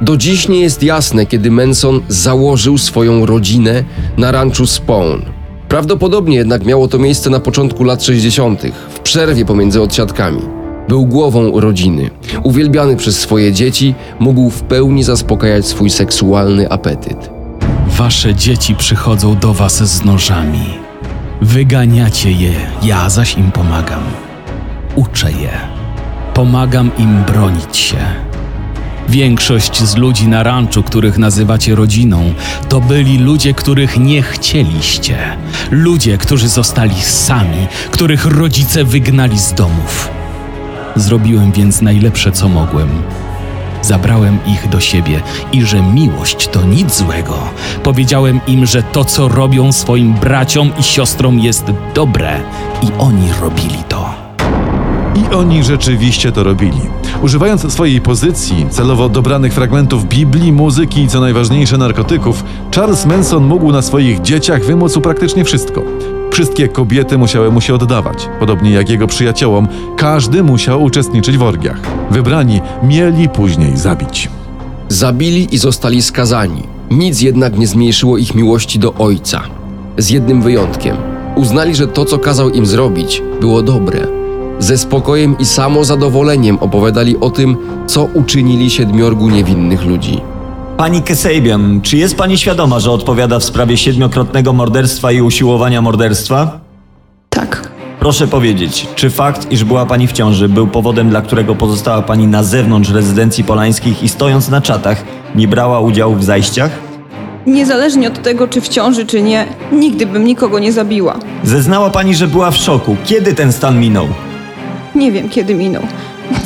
Do 0.00 0.16
dziś 0.16 0.48
nie 0.48 0.60
jest 0.60 0.82
jasne, 0.82 1.26
kiedy 1.26 1.50
Manson 1.50 2.00
założył 2.08 2.78
swoją 2.78 3.26
rodzinę 3.26 3.84
na 4.16 4.32
ranczu 4.32 4.66
Spawn. 4.66 5.22
Prawdopodobnie 5.68 6.36
jednak 6.36 6.64
miało 6.64 6.88
to 6.88 6.98
miejsce 6.98 7.30
na 7.30 7.40
początku 7.40 7.84
lat 7.84 8.04
60., 8.04 8.62
w 8.90 9.00
przerwie 9.00 9.44
pomiędzy 9.44 9.82
odsiadkami. 9.82 10.57
Był 10.88 11.06
głową 11.06 11.60
rodziny. 11.60 12.10
Uwielbiany 12.42 12.96
przez 12.96 13.20
swoje 13.20 13.52
dzieci, 13.52 13.94
mógł 14.18 14.50
w 14.50 14.62
pełni 14.62 15.02
zaspokajać 15.02 15.66
swój 15.66 15.90
seksualny 15.90 16.70
apetyt. 16.70 17.30
Wasze 17.86 18.34
dzieci 18.34 18.74
przychodzą 18.74 19.36
do 19.36 19.54
was 19.54 19.76
z 19.76 20.04
nożami. 20.04 20.64
Wyganiacie 21.42 22.32
je, 22.32 22.52
ja 22.82 23.10
zaś 23.10 23.34
im 23.34 23.52
pomagam. 23.52 24.02
Uczę 24.96 25.32
je. 25.32 25.50
Pomagam 26.34 26.90
im 26.98 27.22
bronić 27.24 27.76
się. 27.76 27.96
Większość 29.08 29.82
z 29.82 29.96
ludzi 29.96 30.28
na 30.28 30.42
ranczu, 30.42 30.82
których 30.82 31.18
nazywacie 31.18 31.74
rodziną, 31.74 32.32
to 32.68 32.80
byli 32.80 33.18
ludzie, 33.18 33.54
których 33.54 33.98
nie 33.98 34.22
chcieliście. 34.22 35.16
Ludzie, 35.70 36.18
którzy 36.18 36.48
zostali 36.48 37.00
sami, 37.00 37.66
których 37.90 38.26
rodzice 38.26 38.84
wygnali 38.84 39.38
z 39.38 39.52
domów. 39.52 40.17
Zrobiłem 41.00 41.52
więc 41.52 41.82
najlepsze, 41.82 42.32
co 42.32 42.48
mogłem. 42.48 42.88
Zabrałem 43.82 44.38
ich 44.46 44.68
do 44.68 44.80
siebie 44.80 45.20
i 45.52 45.62
że 45.62 45.82
miłość 45.82 46.48
to 46.48 46.64
nic 46.64 46.96
złego. 46.96 47.34
Powiedziałem 47.82 48.40
im, 48.46 48.66
że 48.66 48.82
to, 48.82 49.04
co 49.04 49.28
robią 49.28 49.72
swoim 49.72 50.14
braciom 50.14 50.72
i 50.80 50.82
siostrom, 50.82 51.38
jest 51.38 51.64
dobre 51.94 52.40
i 52.82 52.86
oni 52.98 53.28
robili 53.40 53.78
to. 53.88 54.14
I 55.14 55.34
oni 55.34 55.64
rzeczywiście 55.64 56.32
to 56.32 56.44
robili. 56.44 56.80
Używając 57.22 57.72
swojej 57.72 58.00
pozycji, 58.00 58.66
celowo 58.70 59.08
dobranych 59.08 59.52
fragmentów 59.52 60.04
Biblii, 60.04 60.52
muzyki 60.52 61.02
i 61.02 61.08
co 61.08 61.20
najważniejsze 61.20 61.78
narkotyków, 61.78 62.44
Charles 62.74 63.06
Manson 63.06 63.44
mógł 63.44 63.72
na 63.72 63.82
swoich 63.82 64.20
dzieciach 64.20 64.64
wymóc 64.64 64.98
praktycznie 65.02 65.44
wszystko. 65.44 65.82
Wszystkie 66.38 66.68
kobiety 66.68 67.18
musiały 67.18 67.50
mu 67.50 67.60
się 67.60 67.74
oddawać, 67.74 68.28
podobnie 68.40 68.70
jak 68.70 68.90
jego 68.90 69.06
przyjaciołom, 69.06 69.68
każdy 69.96 70.42
musiał 70.42 70.82
uczestniczyć 70.82 71.38
w 71.38 71.42
orgiach. 71.42 71.80
Wybrani 72.10 72.60
mieli 72.82 73.28
później 73.28 73.76
zabić. 73.76 74.30
Zabili 74.88 75.54
i 75.54 75.58
zostali 75.58 76.02
skazani. 76.02 76.62
Nic 76.90 77.20
jednak 77.20 77.58
nie 77.58 77.66
zmniejszyło 77.66 78.18
ich 78.18 78.34
miłości 78.34 78.78
do 78.78 78.94
ojca. 78.94 79.40
Z 79.96 80.10
jednym 80.10 80.42
wyjątkiem. 80.42 80.96
Uznali, 81.36 81.74
że 81.74 81.86
to, 81.86 82.04
co 82.04 82.18
kazał 82.18 82.50
im 82.50 82.66
zrobić, 82.66 83.22
było 83.40 83.62
dobre. 83.62 84.06
Ze 84.58 84.78
spokojem 84.78 85.38
i 85.38 85.44
samozadowoleniem 85.44 86.58
opowiadali 86.58 87.16
o 87.20 87.30
tym, 87.30 87.56
co 87.86 88.04
uczynili 88.04 88.70
siedmiorgu 88.70 89.30
niewinnych 89.30 89.86
ludzi. 89.86 90.20
Pani 90.78 91.02
Kesabian, 91.02 91.80
czy 91.82 91.96
jest 91.96 92.16
pani 92.16 92.38
świadoma, 92.38 92.80
że 92.80 92.90
odpowiada 92.90 93.38
w 93.38 93.44
sprawie 93.44 93.76
siedmiokrotnego 93.76 94.52
morderstwa 94.52 95.12
i 95.12 95.20
usiłowania 95.20 95.82
morderstwa? 95.82 96.60
Tak. 97.30 97.70
Proszę 98.00 98.28
powiedzieć, 98.28 98.86
czy 98.94 99.10
fakt, 99.10 99.52
iż 99.52 99.64
była 99.64 99.86
pani 99.86 100.06
w 100.06 100.12
ciąży, 100.12 100.48
był 100.48 100.66
powodem, 100.66 101.10
dla 101.10 101.22
którego 101.22 101.54
pozostała 101.54 102.02
pani 102.02 102.26
na 102.26 102.42
zewnątrz 102.42 102.90
rezydencji 102.90 103.44
polańskich 103.44 104.02
i 104.02 104.08
stojąc 104.08 104.48
na 104.48 104.60
czatach, 104.60 105.04
nie 105.34 105.48
brała 105.48 105.80
udziału 105.80 106.14
w 106.14 106.24
zajściach? 106.24 106.70
Niezależnie 107.46 108.08
od 108.08 108.22
tego, 108.22 108.48
czy 108.48 108.60
w 108.60 108.68
ciąży, 108.68 109.06
czy 109.06 109.22
nie, 109.22 109.46
nigdy 109.72 110.06
bym 110.06 110.24
nikogo 110.24 110.58
nie 110.58 110.72
zabiła. 110.72 111.18
Zeznała 111.44 111.90
pani, 111.90 112.14
że 112.14 112.26
była 112.26 112.50
w 112.50 112.56
szoku. 112.56 112.96
Kiedy 113.04 113.34
ten 113.34 113.52
stan 113.52 113.80
minął? 113.80 114.08
Nie 114.94 115.12
wiem, 115.12 115.28
kiedy 115.28 115.54
minął. 115.54 115.82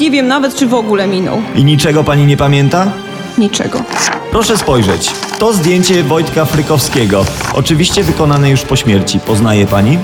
Nie 0.00 0.10
wiem 0.10 0.28
nawet, 0.28 0.54
czy 0.54 0.66
w 0.66 0.74
ogóle 0.74 1.06
minął. 1.06 1.38
I 1.56 1.64
niczego 1.64 2.04
pani 2.04 2.26
nie 2.26 2.36
pamięta? 2.36 2.92
Niczego. 3.38 3.82
Proszę 4.30 4.58
spojrzeć. 4.58 5.10
To 5.38 5.52
zdjęcie 5.52 6.02
Wojtka 6.02 6.44
Frykowskiego. 6.44 7.24
Oczywiście 7.54 8.02
wykonane 8.04 8.50
już 8.50 8.62
po 8.62 8.76
śmierci. 8.76 9.20
Poznaje 9.20 9.66
pani? 9.66 9.98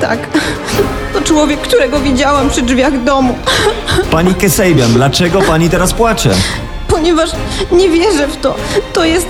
Tak. 0.00 0.18
To 1.12 1.20
człowiek, 1.22 1.60
którego 1.60 2.00
widziałam 2.00 2.50
przy 2.50 2.62
drzwiach 2.62 3.04
domu. 3.04 3.34
Pani 4.10 4.34
Kesabian, 4.34 4.92
dlaczego 4.92 5.42
pani 5.42 5.70
teraz 5.70 5.92
płacze? 5.92 6.30
Ponieważ 6.88 7.30
nie 7.72 7.88
wierzę 7.90 8.28
w 8.28 8.36
to. 8.36 8.54
To 8.92 9.04
jest, 9.04 9.26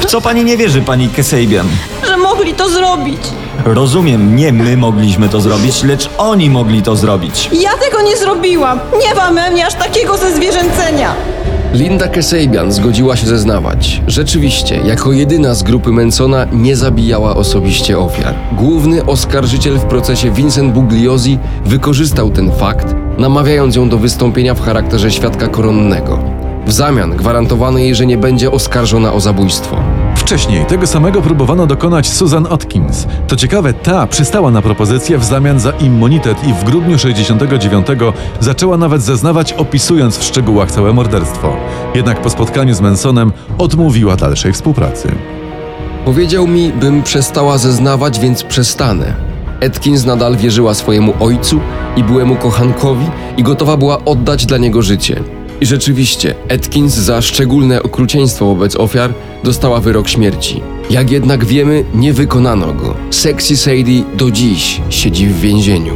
W 0.00 0.04
co 0.06 0.20
pani 0.20 0.44
nie 0.44 0.56
wierzy, 0.56 0.82
pani 0.82 1.08
Kesabian? 1.08 1.68
że 2.08 2.16
mogli 2.16 2.54
to 2.54 2.68
zrobić. 2.68 3.20
Rozumiem, 3.64 4.36
nie 4.36 4.52
my 4.52 4.76
mogliśmy 4.76 5.28
to 5.28 5.40
zrobić, 5.40 5.82
lecz 5.82 6.10
oni 6.18 6.50
mogli 6.50 6.82
to 6.82 6.96
zrobić. 6.96 7.50
Ja 7.52 7.70
tego 7.76 8.02
nie 8.02 8.16
zrobiłam. 8.16 8.80
Nie 9.08 9.14
ma 9.14 9.30
we 9.30 9.50
mnie 9.50 9.66
aż 9.66 9.74
takiego 9.74 10.16
ze 10.16 10.32
zwierzęcenia. 10.36 11.14
Linda 11.74 12.08
Kesabian 12.08 12.72
zgodziła 12.72 13.16
się 13.16 13.26
zeznawać. 13.26 14.02
Rzeczywiście, 14.06 14.80
jako 14.84 15.12
jedyna 15.12 15.54
z 15.54 15.62
grupy 15.62 15.90
Mansona 15.90 16.46
nie 16.52 16.76
zabijała 16.76 17.36
osobiście 17.36 17.98
ofiar. 17.98 18.34
Główny 18.52 19.04
oskarżyciel 19.04 19.78
w 19.78 19.84
procesie 19.84 20.30
Vincent 20.30 20.72
Bugliosi 20.72 21.38
wykorzystał 21.66 22.30
ten 22.30 22.52
fakt, 22.52 22.94
namawiając 23.18 23.76
ją 23.76 23.88
do 23.88 23.98
wystąpienia 23.98 24.54
w 24.54 24.60
charakterze 24.60 25.10
świadka 25.10 25.48
koronnego. 25.48 26.18
W 26.66 26.72
zamian 26.72 27.10
gwarantowano 27.10 27.78
jej, 27.78 27.94
że 27.94 28.06
nie 28.06 28.18
będzie 28.18 28.50
oskarżona 28.50 29.12
o 29.12 29.20
zabójstwo. 29.20 29.76
Wcześniej 30.16 30.66
tego 30.66 30.86
samego 30.86 31.22
próbowano 31.22 31.66
dokonać 31.66 32.08
Susan 32.08 32.46
Atkins. 32.50 33.06
To 33.28 33.36
ciekawe, 33.36 33.72
ta 33.72 34.06
przystała 34.06 34.50
na 34.50 34.62
propozycję 34.62 35.18
w 35.18 35.24
zamian 35.24 35.60
za 35.60 35.70
immunitet 35.70 36.44
i 36.48 36.52
w 36.52 36.64
grudniu 36.64 36.98
69 36.98 37.86
zaczęła 38.40 38.76
nawet 38.76 39.02
zeznawać, 39.02 39.52
opisując 39.52 40.18
w 40.18 40.24
szczegółach 40.24 40.70
całe 40.70 40.92
morderstwo. 40.92 41.56
Jednak 41.94 42.22
po 42.22 42.30
spotkaniu 42.30 42.74
z 42.74 42.80
Mansonem 42.80 43.32
odmówiła 43.58 44.16
dalszej 44.16 44.52
współpracy. 44.52 45.08
Powiedział 46.04 46.46
mi, 46.46 46.72
bym 46.72 47.02
przestała 47.02 47.58
zeznawać, 47.58 48.20
więc 48.20 48.42
przestanę. 48.42 49.14
Atkins 49.66 50.04
nadal 50.04 50.36
wierzyła 50.36 50.74
swojemu 50.74 51.14
ojcu 51.20 51.60
i 51.96 52.04
byłemu 52.04 52.36
kochankowi 52.36 53.06
i 53.36 53.42
gotowa 53.42 53.76
była 53.76 54.04
oddać 54.04 54.46
dla 54.46 54.58
niego 54.58 54.82
życie. 54.82 55.20
I 55.60 55.66
rzeczywiście, 55.66 56.34
Atkins 56.54 56.94
za 56.94 57.22
szczególne 57.22 57.82
okrucieństwo 57.82 58.46
wobec 58.46 58.76
ofiar 58.76 59.14
dostała 59.44 59.80
wyrok 59.80 60.08
śmierci. 60.08 60.62
Jak 60.90 61.10
jednak 61.10 61.44
wiemy, 61.44 61.84
nie 61.94 62.12
wykonano 62.12 62.72
go. 62.72 62.94
Sexy 63.10 63.56
Sadie 63.56 64.02
do 64.14 64.30
dziś 64.30 64.80
siedzi 64.90 65.26
w 65.26 65.40
więzieniu. 65.40 65.94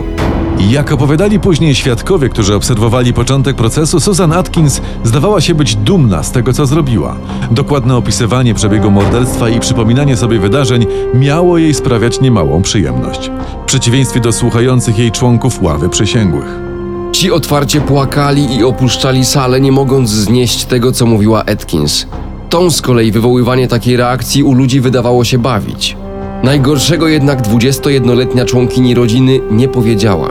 Jak 0.70 0.92
opowiadali 0.92 1.40
później 1.40 1.74
świadkowie, 1.74 2.28
którzy 2.28 2.54
obserwowali 2.54 3.12
początek 3.12 3.56
procesu, 3.56 4.00
Susan 4.00 4.32
Atkins 4.32 4.80
zdawała 5.04 5.40
się 5.40 5.54
być 5.54 5.76
dumna 5.76 6.22
z 6.22 6.32
tego, 6.32 6.52
co 6.52 6.66
zrobiła. 6.66 7.16
Dokładne 7.50 7.96
opisywanie 7.96 8.54
przebiegu 8.54 8.90
morderstwa 8.90 9.48
i 9.48 9.60
przypominanie 9.60 10.16
sobie 10.16 10.38
wydarzeń 10.38 10.86
miało 11.14 11.58
jej 11.58 11.74
sprawiać 11.74 12.20
niemałą 12.20 12.62
przyjemność. 12.62 13.30
W 13.62 13.66
przeciwieństwie 13.66 14.20
do 14.20 14.32
słuchających 14.32 14.98
jej 14.98 15.12
członków 15.12 15.62
ławy 15.62 15.88
przysięgłych. 15.88 16.67
Ci 17.12 17.32
otwarcie 17.32 17.80
płakali 17.80 18.56
i 18.56 18.64
opuszczali 18.64 19.24
salę, 19.24 19.60
nie 19.60 19.72
mogąc 19.72 20.10
znieść 20.10 20.64
tego, 20.64 20.92
co 20.92 21.06
mówiła 21.06 21.44
Atkins. 21.44 22.06
Tą 22.50 22.70
z 22.70 22.82
kolei 22.82 23.12
wywoływanie 23.12 23.68
takiej 23.68 23.96
reakcji 23.96 24.42
u 24.42 24.54
ludzi 24.54 24.80
wydawało 24.80 25.24
się 25.24 25.38
bawić. 25.38 25.96
Najgorszego 26.42 27.08
jednak 27.08 27.42
21-letnia 27.42 28.44
członkini 28.44 28.94
rodziny 28.94 29.40
nie 29.50 29.68
powiedziała. 29.68 30.28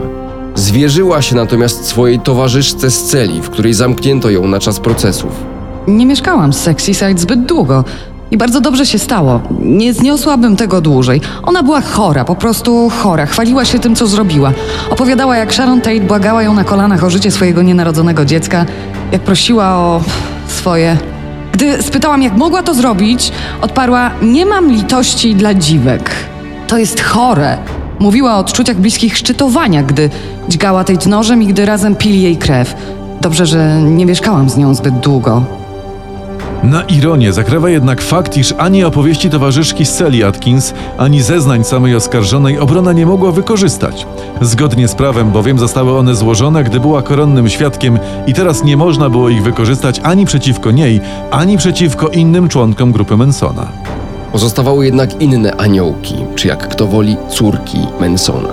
Zwierzyła 0.54 1.22
się 1.22 1.36
natomiast 1.36 1.84
swojej 1.84 2.20
towarzyszce 2.20 2.90
z 2.90 3.04
celi, 3.04 3.42
w 3.42 3.50
której 3.50 3.74
zamknięto 3.74 4.30
ją 4.30 4.48
na 4.48 4.58
czas 4.58 4.80
procesów. 4.80 5.30
Nie 5.88 6.06
mieszkałam 6.06 6.52
z 6.52 6.60
Sexy 6.60 6.94
Side 6.94 7.18
zbyt 7.18 7.46
długo 7.46 7.84
i 8.30 8.36
bardzo 8.36 8.60
dobrze 8.60 8.86
się 8.86 8.98
stało. 8.98 9.40
Nie 9.60 9.92
zniosłabym 9.92 10.56
tego 10.56 10.80
dłużej. 10.80 11.20
Ona 11.42 11.62
była 11.62 11.80
chora, 11.80 12.24
po 12.24 12.34
prostu 12.34 12.90
chora. 13.02 13.26
Chwaliła 13.26 13.64
się 13.64 13.78
tym, 13.78 13.94
co 13.94 14.06
zrobiła. 14.06 14.52
Opowiadała, 14.90 15.36
jak 15.36 15.54
Sharon 15.54 15.80
Tate 15.80 16.00
błagała 16.00 16.42
ją 16.42 16.54
na 16.54 16.64
kolanach 16.64 17.04
o 17.04 17.10
życie 17.10 17.30
swojego 17.30 17.62
nienarodzonego 17.62 18.24
dziecka, 18.24 18.66
jak 19.12 19.22
prosiła 19.22 19.76
o 19.76 20.00
swoje. 20.46 20.96
Gdy 21.52 21.82
spytałam, 21.82 22.22
jak 22.22 22.36
mogła 22.36 22.62
to 22.62 22.74
zrobić, 22.74 23.32
odparła: 23.62 24.10
Nie 24.22 24.46
mam 24.46 24.70
litości 24.72 25.34
dla 25.34 25.54
dziwek. 25.54 26.10
To 26.66 26.78
jest 26.78 27.00
chore. 27.00 27.58
Mówiła 27.98 28.36
o 28.36 28.38
odczuciach 28.38 28.76
bliskich 28.76 29.16
szczytowania, 29.16 29.82
gdy 29.82 30.10
dźgała 30.48 30.84
Tate 30.84 31.08
nożem 31.08 31.42
i 31.42 31.46
gdy 31.46 31.66
razem 31.66 31.96
pili 31.96 32.22
jej 32.22 32.36
krew. 32.36 32.74
Dobrze, 33.20 33.46
że 33.46 33.82
nie 33.82 34.06
mieszkałam 34.06 34.50
z 34.50 34.56
nią 34.56 34.74
zbyt 34.74 35.00
długo. 35.00 35.42
Na 36.62 36.82
ironię 36.82 37.32
zakrawa 37.32 37.70
jednak 37.70 38.02
fakt, 38.02 38.36
iż 38.36 38.54
ani 38.58 38.84
opowieści 38.84 39.30
towarzyszki 39.30 39.86
celi 39.86 40.24
Atkins, 40.24 40.74
ani 40.98 41.22
zeznań 41.22 41.64
samej 41.64 41.94
oskarżonej 41.94 42.58
obrona 42.58 42.92
nie 42.92 43.06
mogła 43.06 43.32
wykorzystać. 43.32 44.06
Zgodnie 44.40 44.88
z 44.88 44.94
prawem 44.94 45.30
bowiem 45.30 45.58
zostały 45.58 45.98
one 45.98 46.14
złożone, 46.14 46.64
gdy 46.64 46.80
była 46.80 47.02
koronnym 47.02 47.48
świadkiem 47.48 47.98
i 48.26 48.34
teraz 48.34 48.64
nie 48.64 48.76
można 48.76 49.10
było 49.10 49.28
ich 49.28 49.42
wykorzystać 49.42 50.00
ani 50.02 50.26
przeciwko 50.26 50.70
niej, 50.70 51.00
ani 51.30 51.58
przeciwko 51.58 52.08
innym 52.08 52.48
członkom 52.48 52.92
grupy 52.92 53.16
Mansona. 53.16 53.66
Pozostawały 54.32 54.84
jednak 54.84 55.22
inne 55.22 55.56
aniołki, 55.56 56.14
czy 56.34 56.48
jak 56.48 56.68
kto 56.68 56.86
woli, 56.86 57.16
córki 57.28 57.78
Mansona. 58.00 58.52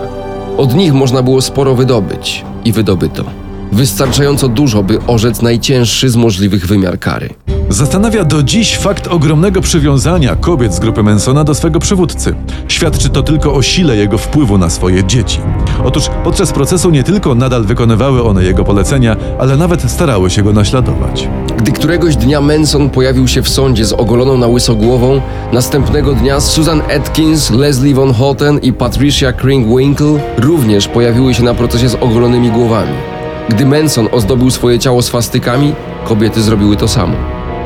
Od 0.57 0.75
nich 0.75 0.93
można 0.93 1.23
było 1.23 1.41
sporo 1.41 1.75
wydobyć 1.75 2.45
i 2.65 2.71
wydobyto. 2.71 3.44
Wystarczająco 3.75 4.47
dużo, 4.47 4.83
by 4.83 4.99
orzec 5.07 5.41
najcięższy 5.41 6.09
z 6.09 6.15
możliwych 6.15 6.67
wymiar 6.67 6.99
kary. 6.99 7.29
Zastanawia 7.69 8.23
do 8.23 8.43
dziś 8.43 8.77
fakt 8.77 9.07
ogromnego 9.07 9.61
przywiązania 9.61 10.35
kobiet 10.35 10.73
z 10.73 10.79
grupy 10.79 11.03
Mansona 11.03 11.43
do 11.43 11.55
swego 11.55 11.79
przywódcy. 11.79 12.35
Świadczy 12.67 13.09
to 13.09 13.23
tylko 13.23 13.53
o 13.53 13.61
sile 13.61 13.95
jego 13.95 14.17
wpływu 14.17 14.57
na 14.57 14.69
swoje 14.69 15.03
dzieci. 15.03 15.39
Otóż 15.83 16.03
podczas 16.23 16.51
procesu 16.51 16.89
nie 16.89 17.03
tylko 17.03 17.35
nadal 17.35 17.63
wykonywały 17.63 18.23
one 18.23 18.43
jego 18.43 18.63
polecenia, 18.63 19.15
ale 19.39 19.57
nawet 19.57 19.91
starały 19.91 20.29
się 20.29 20.43
go 20.43 20.53
naśladować. 20.53 21.29
Gdy 21.57 21.71
któregoś 21.71 22.15
dnia 22.15 22.41
Manson 22.41 22.89
pojawił 22.89 23.27
się 23.27 23.41
w 23.41 23.49
sądzie 23.49 23.85
z 23.85 23.93
ogoloną 23.93 24.37
na 24.37 24.47
łyso 24.47 24.75
głową, 24.75 25.21
następnego 25.53 26.13
dnia 26.13 26.39
Susan 26.39 26.81
Atkins, 26.97 27.49
Leslie 27.51 27.95
Von 27.95 28.13
Houten 28.13 28.59
i 28.59 28.73
Patricia 28.73 29.33
Kringwinkle 29.33 30.19
również 30.37 30.87
pojawiły 30.87 31.33
się 31.33 31.43
na 31.43 31.53
procesie 31.53 31.89
z 31.89 31.95
ogolonymi 31.95 32.51
głowami. 32.51 33.14
Gdy 33.49 33.65
Manson 33.65 34.07
ozdobił 34.11 34.51
swoje 34.51 34.79
ciało 34.79 35.01
swastykami, 35.01 35.73
kobiety 36.03 36.41
zrobiły 36.41 36.75
to 36.75 36.87
samo. 36.87 37.13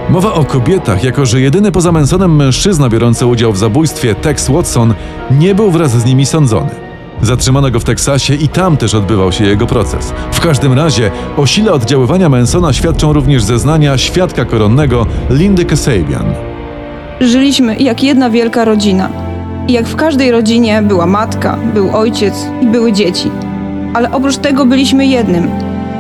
Mowa 0.10 0.34
o 0.34 0.46
kobietach, 0.46 1.04
jako 1.04 1.26
że 1.26 1.42
jedyny 1.42 1.72
poza 1.72 1.92
Mansonem 1.92 2.36
mężczyzna 2.36 2.90
biorący 2.90 3.26
udział 3.26 3.54
w 3.54 3.58
zabójstwie, 3.58 4.16
Tex 4.16 4.50
Watson, 4.50 4.94
nie 5.32 5.56
był 5.56 5.72
wraz 5.72 5.92
z 5.92 6.06
nimi 6.06 6.26
sądzony. 6.26 6.70
Zatrzymano 7.22 7.72
go 7.72 7.80
w 7.80 7.84
Teksasie 7.84 8.36
i 8.36 8.48
tam 8.48 8.78
też 8.78 8.96
odbywał 8.96 9.32
się 9.32 9.46
jego 9.46 9.68
proces. 9.68 10.14
W 10.32 10.40
każdym 10.40 10.74
razie 10.74 11.12
o 11.38 11.46
sile 11.46 11.72
oddziaływania 11.72 12.30
Mansona 12.30 12.74
świadczą 12.74 13.14
również 13.14 13.44
zeznania 13.44 13.98
świadka 13.98 14.46
koronnego 14.46 15.06
Lindy 15.30 15.66
Kasabian. 15.66 16.34
Żyliśmy 17.22 17.76
jak 17.76 18.04
jedna 18.04 18.30
wielka 18.30 18.66
rodzina. 18.66 19.10
I 19.68 19.74
jak 19.74 19.88
w 19.88 19.96
każdej 19.96 20.32
rodzinie 20.32 20.82
była 20.82 21.06
matka, 21.06 21.58
był 21.74 21.96
ojciec 21.96 22.34
i 22.62 22.68
były 22.68 22.94
dzieci. 22.94 23.32
Ale 23.94 24.12
oprócz 24.12 24.38
tego 24.38 24.66
byliśmy 24.66 25.06
jednym, 25.06 25.50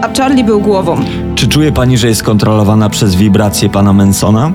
a 0.01 0.09
Charlie 0.17 0.43
był 0.43 0.62
głową. 0.62 0.97
Czy 1.35 1.47
czuje 1.47 1.71
pani, 1.71 1.97
że 1.97 2.07
jest 2.07 2.23
kontrolowana 2.23 2.89
przez 2.89 3.15
wibracje 3.15 3.69
pana 3.69 3.93
Mansona? 3.93 4.51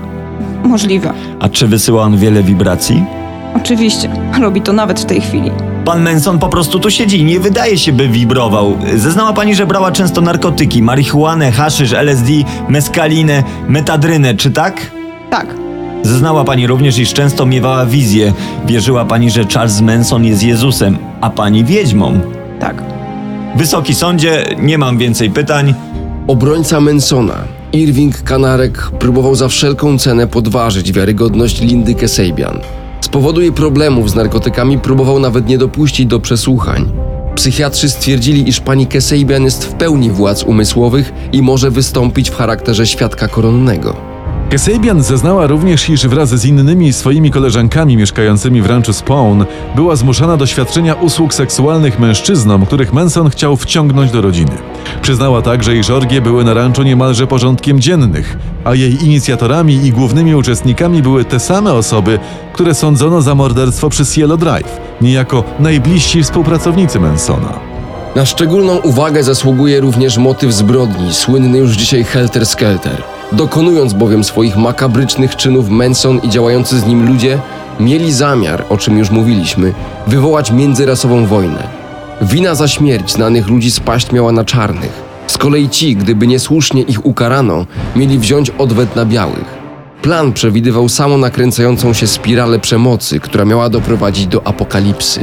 Możliwe. 0.64 1.12
A 1.40 1.48
czy 1.48 1.66
wysyła 1.66 2.02
on 2.02 2.16
wiele 2.16 2.42
wibracji? 2.42 3.04
Oczywiście. 3.56 4.08
Robi 4.40 4.60
to 4.60 4.72
nawet 4.72 5.00
w 5.00 5.04
tej 5.04 5.20
chwili. 5.20 5.50
Pan 5.84 6.02
Manson 6.02 6.38
po 6.38 6.48
prostu 6.48 6.78
tu 6.78 6.90
siedzi 6.90 7.20
i 7.20 7.24
nie 7.24 7.40
wydaje 7.40 7.78
się, 7.78 7.92
by 7.92 8.08
wibrował. 8.08 8.76
Zeznała 8.96 9.32
pani, 9.32 9.54
że 9.54 9.66
brała 9.66 9.92
często 9.92 10.20
narkotyki, 10.20 10.82
marihuanę, 10.82 11.52
haszysz, 11.52 11.92
LSD, 11.92 12.32
meskalinę, 12.68 13.42
metadrynę, 13.68 14.34
czy 14.34 14.50
tak? 14.50 14.90
Tak. 15.30 15.46
Zeznała 16.02 16.44
pani 16.44 16.66
również, 16.66 16.98
iż 16.98 17.12
często 17.12 17.46
miewała 17.46 17.86
wizje. 17.86 18.32
Wierzyła 18.66 19.04
pani, 19.04 19.30
że 19.30 19.44
Charles 19.54 19.80
Manson 19.80 20.24
jest 20.24 20.42
Jezusem, 20.42 20.98
a 21.20 21.30
pani 21.30 21.64
wiedźmą. 21.64 22.20
Tak. 22.60 22.93
Wysoki 23.56 23.94
sądzie, 23.94 24.44
nie 24.58 24.78
mam 24.78 24.98
więcej 24.98 25.30
pytań. 25.30 25.74
Obrońca 26.26 26.80
Mansona, 26.80 27.34
Irving 27.72 28.22
Kanarek, 28.22 28.90
próbował 28.98 29.34
za 29.34 29.48
wszelką 29.48 29.98
cenę 29.98 30.26
podważyć 30.26 30.92
wiarygodność 30.92 31.60
Lindy 31.60 31.94
Kasabian. 31.94 32.60
Z 33.00 33.08
powodu 33.08 33.40
jej 33.40 33.52
problemów 33.52 34.10
z 34.10 34.14
narkotykami 34.14 34.78
próbował 34.78 35.18
nawet 35.18 35.48
nie 35.48 35.58
dopuścić 35.58 36.06
do 36.06 36.20
przesłuchań. 36.20 36.92
Psychiatrzy 37.34 37.88
stwierdzili, 37.88 38.48
iż 38.48 38.60
pani 38.60 38.86
Kasabian 38.86 39.44
jest 39.44 39.64
w 39.64 39.74
pełni 39.74 40.10
władz 40.10 40.42
umysłowych 40.42 41.12
i 41.32 41.42
może 41.42 41.70
wystąpić 41.70 42.30
w 42.30 42.36
charakterze 42.36 42.86
świadka 42.86 43.28
koronnego. 43.28 44.13
Kasabian 44.50 45.02
zeznała 45.02 45.46
również, 45.46 45.88
iż 45.90 46.06
wraz 46.06 46.28
z 46.28 46.44
innymi 46.44 46.92
swoimi 46.92 47.30
koleżankami 47.30 47.96
mieszkającymi 47.96 48.62
w 48.62 48.66
ranczu 48.66 48.92
Spawn 48.92 49.42
była 49.76 49.96
zmuszana 49.96 50.36
do 50.36 50.46
świadczenia 50.46 50.94
usług 50.94 51.34
seksualnych 51.34 51.98
mężczyznom, 51.98 52.66
których 52.66 52.92
Manson 52.92 53.30
chciał 53.30 53.56
wciągnąć 53.56 54.10
do 54.10 54.20
rodziny. 54.20 54.52
Przyznała 55.02 55.42
także, 55.42 55.76
iż 55.76 55.90
orgie 55.90 56.20
były 56.20 56.44
na 56.44 56.54
ranczu 56.54 56.82
niemalże 56.82 57.26
porządkiem 57.26 57.80
dziennych, 57.80 58.38
a 58.64 58.74
jej 58.74 59.04
inicjatorami 59.04 59.74
i 59.74 59.92
głównymi 59.92 60.34
uczestnikami 60.34 61.02
były 61.02 61.24
te 61.24 61.40
same 61.40 61.72
osoby, 61.72 62.18
które 62.52 62.74
sądzono 62.74 63.22
za 63.22 63.34
morderstwo 63.34 63.90
przy 63.90 64.06
Cielo 64.06 64.36
Drive, 64.36 64.80
niejako 65.00 65.44
najbliżsi 65.60 66.22
współpracownicy 66.22 67.00
Mansona. 67.00 67.52
Na 68.16 68.26
szczególną 68.26 68.76
uwagę 68.76 69.22
zasługuje 69.22 69.80
również 69.80 70.18
motyw 70.18 70.52
zbrodni, 70.52 71.14
słynny 71.14 71.58
już 71.58 71.70
dzisiaj 71.70 72.04
Helter 72.04 72.46
Skelter. 72.46 73.13
Dokonując 73.32 73.92
bowiem 73.92 74.24
swoich 74.24 74.56
makabrycznych 74.56 75.36
czynów 75.36 75.68
Manson 75.68 76.18
i 76.18 76.28
działający 76.28 76.80
z 76.80 76.86
nim 76.86 77.06
ludzie, 77.06 77.38
mieli 77.80 78.12
zamiar, 78.12 78.64
o 78.68 78.76
czym 78.76 78.98
już 78.98 79.10
mówiliśmy, 79.10 79.72
wywołać 80.06 80.50
międzyrasową 80.50 81.26
wojnę. 81.26 81.68
Wina 82.22 82.54
za 82.54 82.68
śmierć 82.68 83.12
znanych 83.12 83.48
ludzi 83.48 83.70
spaść 83.70 84.12
miała 84.12 84.32
na 84.32 84.44
czarnych. 84.44 85.02
Z 85.26 85.38
kolei 85.38 85.68
ci, 85.68 85.96
gdyby 85.96 86.26
niesłusznie 86.26 86.82
ich 86.82 87.06
ukarano, 87.06 87.66
mieli 87.96 88.18
wziąć 88.18 88.50
odwet 88.50 88.96
na 88.96 89.04
białych. 89.04 89.64
Plan 90.02 90.32
przewidywał 90.32 90.88
samo 90.88 91.18
nakręcającą 91.18 91.92
się 91.92 92.06
spiralę 92.06 92.58
przemocy, 92.58 93.20
która 93.20 93.44
miała 93.44 93.68
doprowadzić 93.68 94.26
do 94.26 94.46
apokalipsy. 94.46 95.20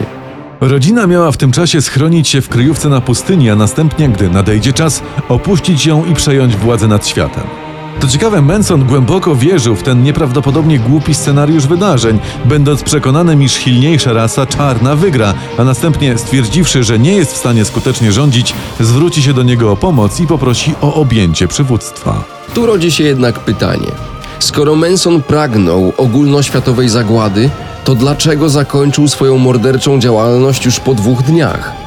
Rodzina 0.61 1.07
miała 1.07 1.31
w 1.31 1.37
tym 1.37 1.51
czasie 1.51 1.81
schronić 1.81 2.27
się 2.27 2.41
w 2.41 2.49
kryjówce 2.49 2.89
na 2.89 3.01
pustyni, 3.01 3.49
a 3.49 3.55
następnie, 3.55 4.09
gdy 4.09 4.29
nadejdzie 4.29 4.73
czas, 4.73 5.03
opuścić 5.29 5.85
ją 5.85 6.05
i 6.05 6.13
przejąć 6.13 6.55
władzę 6.55 6.87
nad 6.87 7.07
światem. 7.07 7.60
To 8.01 8.07
ciekawe, 8.07 8.41
Manson 8.41 8.85
głęboko 8.85 9.35
wierzył 9.35 9.75
w 9.75 9.83
ten 9.83 10.03
nieprawdopodobnie 10.03 10.79
głupi 10.79 11.13
scenariusz 11.13 11.67
wydarzeń, 11.67 12.19
będąc 12.45 12.83
przekonanym, 12.83 13.43
iż 13.43 13.53
silniejsza 13.53 14.13
rasa 14.13 14.45
czarna 14.45 14.95
wygra, 14.95 15.33
a 15.57 15.63
następnie 15.63 16.17
stwierdziwszy, 16.17 16.83
że 16.83 16.99
nie 16.99 17.13
jest 17.13 17.33
w 17.33 17.37
stanie 17.37 17.65
skutecznie 17.65 18.11
rządzić, 18.11 18.53
zwróci 18.79 19.23
się 19.23 19.33
do 19.33 19.43
niego 19.43 19.71
o 19.71 19.75
pomoc 19.75 20.19
i 20.19 20.27
poprosi 20.27 20.73
o 20.81 20.93
objęcie 20.93 21.47
przywództwa. 21.47 22.23
Tu 22.53 22.65
rodzi 22.65 22.91
się 22.91 23.03
jednak 23.03 23.39
pytanie. 23.39 23.91
Skoro 24.39 24.75
Manson 24.75 25.21
pragnął 25.21 25.93
ogólnoświatowej 25.97 26.89
zagłady, 26.89 27.49
to 27.83 27.95
dlaczego 27.95 28.49
zakończył 28.49 29.07
swoją 29.07 29.37
morderczą 29.37 29.99
działalność 29.99 30.65
już 30.65 30.79
po 30.79 30.93
dwóch 30.93 31.23
dniach? 31.23 31.80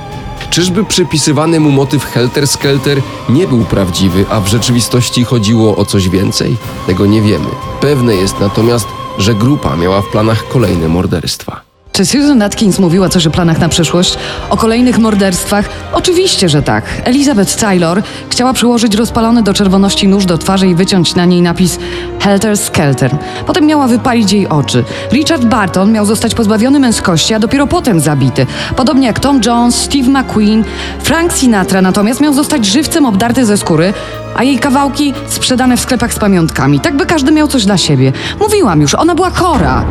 Czyżby 0.54 0.84
przypisywany 0.84 1.60
mu 1.60 1.70
motyw 1.70 2.04
Helter 2.04 2.48
Skelter 2.48 3.02
nie 3.28 3.48
był 3.48 3.64
prawdziwy, 3.64 4.24
a 4.30 4.40
w 4.40 4.48
rzeczywistości 4.48 5.24
chodziło 5.24 5.76
o 5.76 5.84
coś 5.84 6.08
więcej? 6.08 6.56
Tego 6.86 7.06
nie 7.06 7.22
wiemy. 7.22 7.48
Pewne 7.80 8.14
jest 8.16 8.40
natomiast, 8.40 8.86
że 9.18 9.34
grupa 9.34 9.76
miała 9.76 10.02
w 10.02 10.08
planach 10.08 10.48
kolejne 10.48 10.88
morderstwa. 10.88 11.63
Czy 11.94 12.04
Susan 12.04 12.42
Atkins 12.42 12.78
mówiła 12.78 13.08
coś 13.08 13.26
o 13.26 13.30
planach 13.30 13.58
na 13.58 13.68
przyszłość? 13.68 14.18
O 14.50 14.56
kolejnych 14.56 14.98
morderstwach? 14.98 15.68
Oczywiście, 15.92 16.48
że 16.48 16.62
tak. 16.62 16.84
Elizabeth 17.04 17.56
Taylor 17.56 18.02
chciała 18.28 18.52
przyłożyć 18.52 18.94
rozpalony 18.94 19.42
do 19.42 19.54
czerwoności 19.54 20.08
nóż 20.08 20.26
do 20.26 20.38
twarzy 20.38 20.66
i 20.66 20.74
wyciąć 20.74 21.14
na 21.14 21.24
niej 21.24 21.42
napis 21.42 21.78
Helter 22.20 22.58
Skelter. 22.58 23.16
Potem 23.46 23.66
miała 23.66 23.86
wypalić 23.86 24.32
jej 24.32 24.48
oczy. 24.48 24.84
Richard 25.12 25.44
Barton 25.44 25.92
miał 25.92 26.06
zostać 26.06 26.34
pozbawiony 26.34 26.78
męskości, 26.78 27.34
a 27.34 27.38
dopiero 27.38 27.66
potem 27.66 28.00
zabity. 28.00 28.46
Podobnie 28.76 29.06
jak 29.06 29.20
Tom 29.20 29.40
Jones, 29.46 29.74
Steve 29.74 30.08
McQueen. 30.08 30.64
Frank 31.02 31.32
Sinatra 31.32 31.82
natomiast 31.82 32.20
miał 32.20 32.32
zostać 32.32 32.66
żywcem 32.66 33.06
obdarty 33.06 33.46
ze 33.46 33.56
skóry, 33.56 33.92
a 34.36 34.44
jej 34.44 34.58
kawałki 34.58 35.12
sprzedane 35.26 35.76
w 35.76 35.80
sklepach 35.80 36.14
z 36.14 36.18
pamiątkami. 36.18 36.80
Tak 36.80 36.96
by 36.96 37.06
każdy 37.06 37.32
miał 37.32 37.48
coś 37.48 37.64
dla 37.64 37.78
siebie. 37.78 38.12
Mówiłam 38.40 38.80
już, 38.80 38.94
ona 38.94 39.14
była 39.14 39.30
chora. 39.30 39.84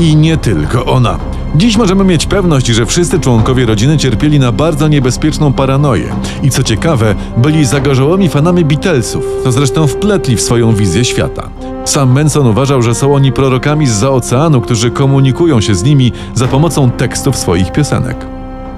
I 0.00 0.16
nie 0.16 0.36
tylko 0.36 0.84
ona. 0.84 1.18
Dziś 1.54 1.76
możemy 1.76 2.04
mieć 2.04 2.26
pewność, 2.26 2.66
że 2.66 2.86
wszyscy 2.86 3.20
członkowie 3.20 3.66
rodziny 3.66 3.98
cierpieli 3.98 4.38
na 4.38 4.52
bardzo 4.52 4.88
niebezpieczną 4.88 5.52
paranoję. 5.52 6.14
I 6.42 6.50
co 6.50 6.62
ciekawe, 6.62 7.14
byli 7.36 7.64
zagorzałymi 7.64 8.28
fanami 8.28 8.64
Beatlesów, 8.64 9.24
co 9.44 9.52
zresztą 9.52 9.86
wpletli 9.86 10.36
w 10.36 10.40
swoją 10.40 10.74
wizję 10.74 11.04
świata. 11.04 11.50
Sam 11.84 12.12
Manson 12.12 12.46
uważał, 12.46 12.82
że 12.82 12.94
są 12.94 13.14
oni 13.14 13.32
prorokami 13.32 13.86
z 13.86 14.04
oceanu, 14.04 14.60
którzy 14.60 14.90
komunikują 14.90 15.60
się 15.60 15.74
z 15.74 15.84
nimi 15.84 16.12
za 16.34 16.48
pomocą 16.48 16.90
tekstów 16.90 17.36
swoich 17.36 17.72
piosenek. 17.72 18.26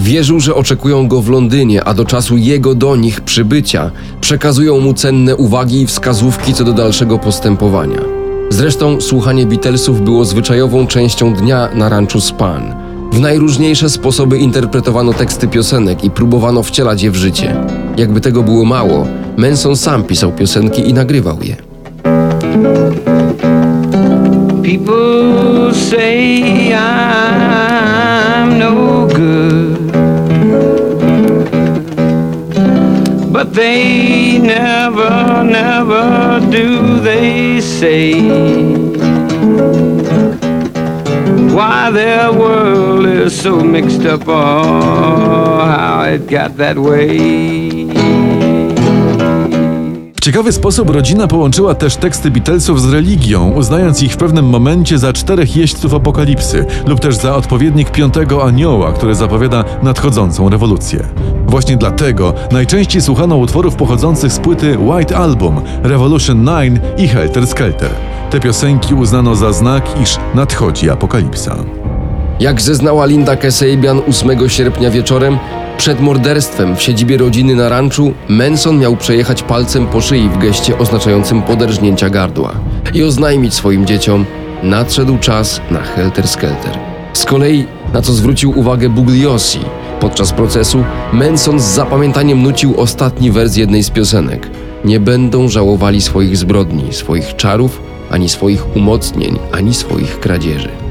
Wierzył, 0.00 0.40
że 0.40 0.54
oczekują 0.54 1.08
go 1.08 1.22
w 1.22 1.28
Londynie, 1.28 1.84
a 1.84 1.94
do 1.94 2.04
czasu 2.04 2.36
jego 2.36 2.74
do 2.74 2.96
nich 2.96 3.20
przybycia 3.20 3.90
przekazują 4.20 4.80
mu 4.80 4.94
cenne 4.94 5.36
uwagi 5.36 5.82
i 5.82 5.86
wskazówki 5.86 6.54
co 6.54 6.64
do 6.64 6.72
dalszego 6.72 7.18
postępowania. 7.18 8.21
Zresztą 8.50 9.00
słuchanie 9.00 9.46
Beatlesów 9.46 10.00
było 10.00 10.24
zwyczajową 10.24 10.86
częścią 10.86 11.34
dnia 11.34 11.68
na 11.74 11.88
ranczu 11.88 12.20
Span. 12.20 12.74
W 13.12 13.20
najróżniejsze 13.20 13.90
sposoby 13.90 14.38
interpretowano 14.38 15.12
teksty 15.12 15.48
piosenek 15.48 16.04
i 16.04 16.10
próbowano 16.10 16.62
wcielać 16.62 17.02
je 17.02 17.10
w 17.10 17.16
życie. 17.16 17.56
Jakby 17.96 18.20
tego 18.20 18.42
było 18.42 18.64
mało, 18.64 19.06
Manson 19.36 19.76
sam 19.76 20.04
pisał 20.04 20.32
piosenki 20.32 20.88
i 20.88 20.94
nagrywał 20.94 21.38
je. 21.42 21.56
People 24.62 25.74
say 25.74 26.72
I'm 26.72 27.71
they 33.52 34.38
never, 34.38 35.44
never 35.44 36.40
do. 36.50 37.00
They 37.00 37.60
say 37.60 38.12
why 41.54 41.90
their 41.90 42.32
world 42.32 43.06
is 43.06 43.38
so 43.38 43.60
mixed 43.60 44.06
up, 44.06 44.22
oh, 44.26 45.64
how 45.64 46.04
it 46.04 46.26
got 46.28 46.56
that 46.56 46.78
way. 46.78 47.71
Ciekawy 50.22 50.52
sposób 50.52 50.90
rodzina 50.90 51.26
połączyła 51.26 51.74
też 51.74 51.96
teksty 51.96 52.30
Beatlesów 52.30 52.80
z 52.80 52.92
religią, 52.92 53.50
uznając 53.50 54.02
ich 54.02 54.12
w 54.12 54.16
pewnym 54.16 54.46
momencie 54.46 54.98
za 54.98 55.12
czterech 55.12 55.56
jeźdźców 55.56 55.94
apokalipsy 55.94 56.66
lub 56.86 57.00
też 57.00 57.16
za 57.16 57.36
odpowiednik 57.36 57.90
piątego 57.90 58.44
anioła, 58.44 58.92
który 58.92 59.14
zapowiada 59.14 59.64
nadchodzącą 59.82 60.48
rewolucję. 60.48 61.04
Właśnie 61.46 61.76
dlatego 61.76 62.34
najczęściej 62.52 63.02
słuchano 63.02 63.36
utworów 63.36 63.76
pochodzących 63.76 64.32
z 64.32 64.38
płyty 64.38 64.78
White 64.78 65.16
Album, 65.16 65.60
Revolution 65.82 66.46
9 66.46 66.80
i 66.98 67.08
Helter 67.08 67.46
Skelter. 67.46 67.90
Te 68.30 68.40
piosenki 68.40 68.94
uznano 68.94 69.34
za 69.34 69.52
znak, 69.52 70.00
iż 70.02 70.18
nadchodzi 70.34 70.90
apokalipsa. 70.90 71.56
Jak 72.42 72.60
zeznała 72.60 73.06
Linda 73.06 73.36
Kesabian 73.36 74.00
8 74.08 74.48
sierpnia 74.48 74.90
wieczorem, 74.90 75.38
przed 75.78 76.00
morderstwem 76.00 76.76
w 76.76 76.82
siedzibie 76.82 77.16
rodziny 77.16 77.54
na 77.54 77.68
ranczu 77.68 78.12
Manson 78.28 78.78
miał 78.78 78.96
przejechać 78.96 79.42
palcem 79.42 79.86
po 79.86 80.00
szyi 80.00 80.28
w 80.28 80.38
geście 80.38 80.78
oznaczającym 80.78 81.42
poderżnięcia 81.42 82.10
gardła 82.10 82.52
i 82.94 83.02
oznajmić 83.02 83.54
swoim 83.54 83.86
dzieciom, 83.86 84.24
nadszedł 84.62 85.18
czas 85.18 85.60
na 85.70 85.82
helter 85.82 86.28
skelter. 86.28 86.78
Z 87.12 87.24
kolei, 87.24 87.66
na 87.92 88.02
co 88.02 88.12
zwrócił 88.12 88.58
uwagę 88.58 88.88
Bugliosi, 88.88 89.60
podczas 90.00 90.32
procesu 90.32 90.84
Manson 91.12 91.60
z 91.60 91.64
zapamiętaniem 91.64 92.42
nucił 92.42 92.80
ostatni 92.80 93.30
wers 93.30 93.56
jednej 93.56 93.82
z 93.82 93.90
piosenek. 93.90 94.50
Nie 94.84 95.00
będą 95.00 95.48
żałowali 95.48 96.00
swoich 96.00 96.36
zbrodni, 96.36 96.92
swoich 96.92 97.36
czarów, 97.36 97.80
ani 98.10 98.28
swoich 98.28 98.76
umocnień, 98.76 99.38
ani 99.52 99.74
swoich 99.74 100.20
kradzieży. 100.20 100.81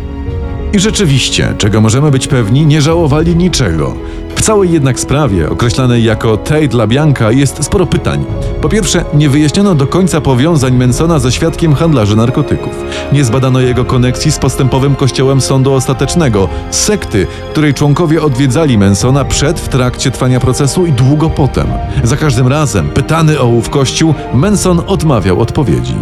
I 0.74 0.80
rzeczywiście, 0.80 1.54
czego 1.58 1.82
możemy 1.82 2.12
być 2.12 2.28
pewni, 2.28 2.66
nie 2.66 2.82
żałowali 2.82 3.36
niczego. 3.36 3.96
W 4.36 4.42
całej 4.42 4.72
jednak 4.72 5.00
sprawie, 5.00 5.50
określanej 5.50 6.04
jako 6.04 6.38
Tate 6.38 6.78
LaBianca, 6.78 7.32
jest 7.32 7.64
sporo 7.64 7.86
pytań. 7.86 8.26
Po 8.62 8.70
pierwsze, 8.70 9.06
nie 9.14 9.30
wyjaśniono 9.30 9.76
do 9.76 9.88
końca 9.88 10.22
powiązań 10.22 10.78
Mansona 10.78 11.20
ze 11.20 11.32
świadkiem 11.32 11.74
handlarzy 11.74 12.16
narkotyków. 12.16 12.74
Nie 13.14 13.24
zbadano 13.24 13.60
jego 13.60 13.86
koneksji 13.86 14.32
z 14.32 14.40
postępowym 14.40 14.96
kościołem 14.96 15.42
sądu 15.42 15.74
ostatecznego, 15.74 16.50
sekty, 16.72 17.28
której 17.52 17.74
członkowie 17.74 18.22
odwiedzali 18.22 18.78
Mansona 18.78 19.26
przed, 19.26 19.60
w 19.60 19.70
trakcie 19.70 20.12
trwania 20.12 20.40
procesu 20.40 20.86
i 20.86 20.92
długo 20.92 21.30
potem. 21.30 21.68
Za 22.04 22.18
każdym 22.18 22.48
razem, 22.48 22.90
pytany 22.90 23.40
o 23.40 23.48
ów 23.48 23.70
kościół, 23.70 24.14
Manson 24.34 24.82
odmawiał 24.88 25.42
odpowiedzi. 25.42 25.96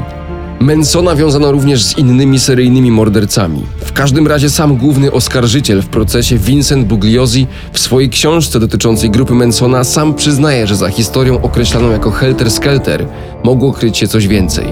Mansona 0.60 1.16
wiązano 1.16 1.52
również 1.52 1.84
z 1.84 1.98
innymi 1.98 2.40
seryjnymi 2.40 2.92
mordercami. 2.92 3.66
W 3.86 3.94
każdym 3.94 4.28
razie 4.28 4.50
sam 4.50 4.78
główny 4.78 5.12
oskarżyciel 5.12 5.82
w 5.82 5.88
procesie 5.88 6.38
Vincent 6.38 6.88
Bugliosi 6.88 7.48
w 7.74 7.80
swojej 7.80 8.10
książce 8.10 8.60
dotyczącej 8.60 9.10
grupy 9.10 9.34
Mansona 9.34 9.84
sam 9.84 10.14
przyznaje, 10.14 10.68
że 10.68 10.76
za 10.76 10.90
historią 10.90 11.42
określaną 11.42 11.92
jako 11.92 12.12
Helter 12.12 12.52
Skelter 12.52 13.06
mogło 13.44 13.74
kryć 13.74 13.98
się 13.98 14.08
coś 14.08 14.28
więcej. 14.28 14.66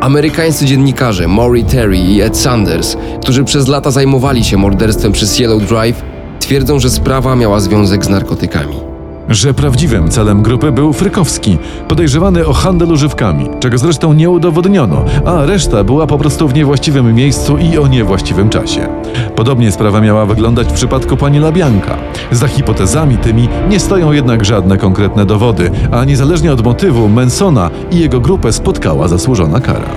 Amerykańscy 0.00 0.66
dziennikarze 0.66 1.28
Maury 1.28 1.62
Terry 1.62 1.98
i 1.98 2.20
Ed 2.20 2.36
Sanders, 2.36 2.96
którzy 3.22 3.44
przez 3.44 3.68
lata 3.68 3.90
zajmowali 3.90 4.44
się 4.44 4.56
morderstwem 4.56 5.12
przy 5.12 5.42
Yellow 5.42 5.62
Drive, 5.68 6.02
twierdzą, 6.40 6.78
że 6.78 6.90
sprawa 6.90 7.36
miała 7.36 7.60
związek 7.60 8.04
z 8.04 8.08
narkotykami. 8.08 8.93
Że 9.28 9.54
prawdziwym 9.54 10.08
celem 10.08 10.42
grupy 10.42 10.72
był 10.72 10.92
Frykowski, 10.92 11.58
podejrzewany 11.88 12.46
o 12.46 12.52
handel 12.52 12.92
używkami, 12.92 13.48
czego 13.60 13.78
zresztą 13.78 14.12
nie 14.12 14.30
udowodniono, 14.30 15.04
a 15.24 15.46
reszta 15.46 15.84
była 15.84 16.06
po 16.06 16.18
prostu 16.18 16.48
w 16.48 16.54
niewłaściwym 16.54 17.14
miejscu 17.14 17.58
i 17.58 17.78
o 17.78 17.86
niewłaściwym 17.86 18.48
czasie. 18.48 18.88
Podobnie 19.36 19.72
sprawa 19.72 20.00
miała 20.00 20.26
wyglądać 20.26 20.68
w 20.68 20.72
przypadku 20.72 21.16
pani 21.16 21.38
Labianka. 21.38 21.96
Za 22.32 22.48
hipotezami 22.48 23.16
tymi 23.16 23.48
nie 23.68 23.80
stoją 23.80 24.12
jednak 24.12 24.44
żadne 24.44 24.78
konkretne 24.78 25.26
dowody, 25.26 25.70
a 25.92 26.04
niezależnie 26.04 26.52
od 26.52 26.64
motywu 26.64 27.08
Mansona 27.08 27.70
i 27.90 27.98
jego 27.98 28.20
grupę 28.20 28.52
spotkała 28.52 29.08
zasłużona 29.08 29.60
kara. 29.60 29.88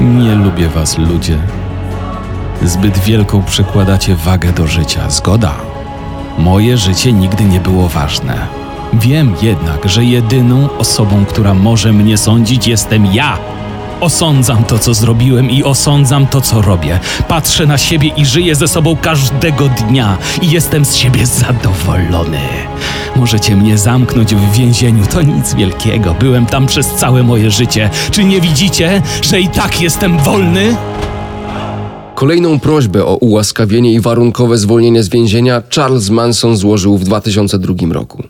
Nie 0.00 0.34
lubię 0.34 0.68
was, 0.68 0.98
ludzie. 0.98 1.38
Zbyt 2.62 2.98
wielką 2.98 3.42
przykładacie 3.42 4.14
wagę 4.14 4.52
do 4.52 4.66
życia. 4.66 5.10
Zgoda. 5.10 5.52
Moje 6.38 6.76
życie 6.76 7.12
nigdy 7.12 7.44
nie 7.44 7.60
było 7.60 7.88
ważne. 7.88 8.65
Wiem 9.00 9.34
jednak, 9.42 9.88
że 9.88 10.04
jedyną 10.04 10.68
osobą, 10.78 11.24
która 11.24 11.54
może 11.54 11.92
mnie 11.92 12.18
sądzić, 12.18 12.66
jestem 12.66 13.06
ja. 13.06 13.38
Osądzam 14.00 14.64
to, 14.64 14.78
co 14.78 14.94
zrobiłem 14.94 15.50
i 15.50 15.64
osądzam 15.64 16.26
to, 16.26 16.40
co 16.40 16.62
robię. 16.62 17.00
Patrzę 17.28 17.66
na 17.66 17.78
siebie 17.78 18.10
i 18.16 18.26
żyję 18.26 18.54
ze 18.54 18.68
sobą 18.68 18.96
każdego 18.96 19.68
dnia 19.68 20.18
i 20.42 20.50
jestem 20.50 20.84
z 20.84 20.94
siebie 20.94 21.26
zadowolony. 21.26 22.40
Możecie 23.16 23.56
mnie 23.56 23.78
zamknąć 23.78 24.34
w 24.34 24.52
więzieniu, 24.52 25.06
to 25.06 25.22
nic 25.22 25.54
wielkiego. 25.54 26.14
Byłem 26.20 26.46
tam 26.46 26.66
przez 26.66 26.86
całe 26.86 27.22
moje 27.22 27.50
życie. 27.50 27.90
Czy 28.10 28.24
nie 28.24 28.40
widzicie, 28.40 29.02
że 29.22 29.40
i 29.40 29.48
tak 29.48 29.80
jestem 29.80 30.18
wolny? 30.18 30.76
Kolejną 32.14 32.60
prośbę 32.60 33.04
o 33.04 33.16
ułaskawienie 33.16 33.92
i 33.92 34.00
warunkowe 34.00 34.58
zwolnienie 34.58 35.02
z 35.02 35.08
więzienia 35.08 35.62
Charles 35.74 36.10
Manson 36.10 36.56
złożył 36.56 36.98
w 36.98 37.04
2002 37.04 37.74
roku. 37.90 38.22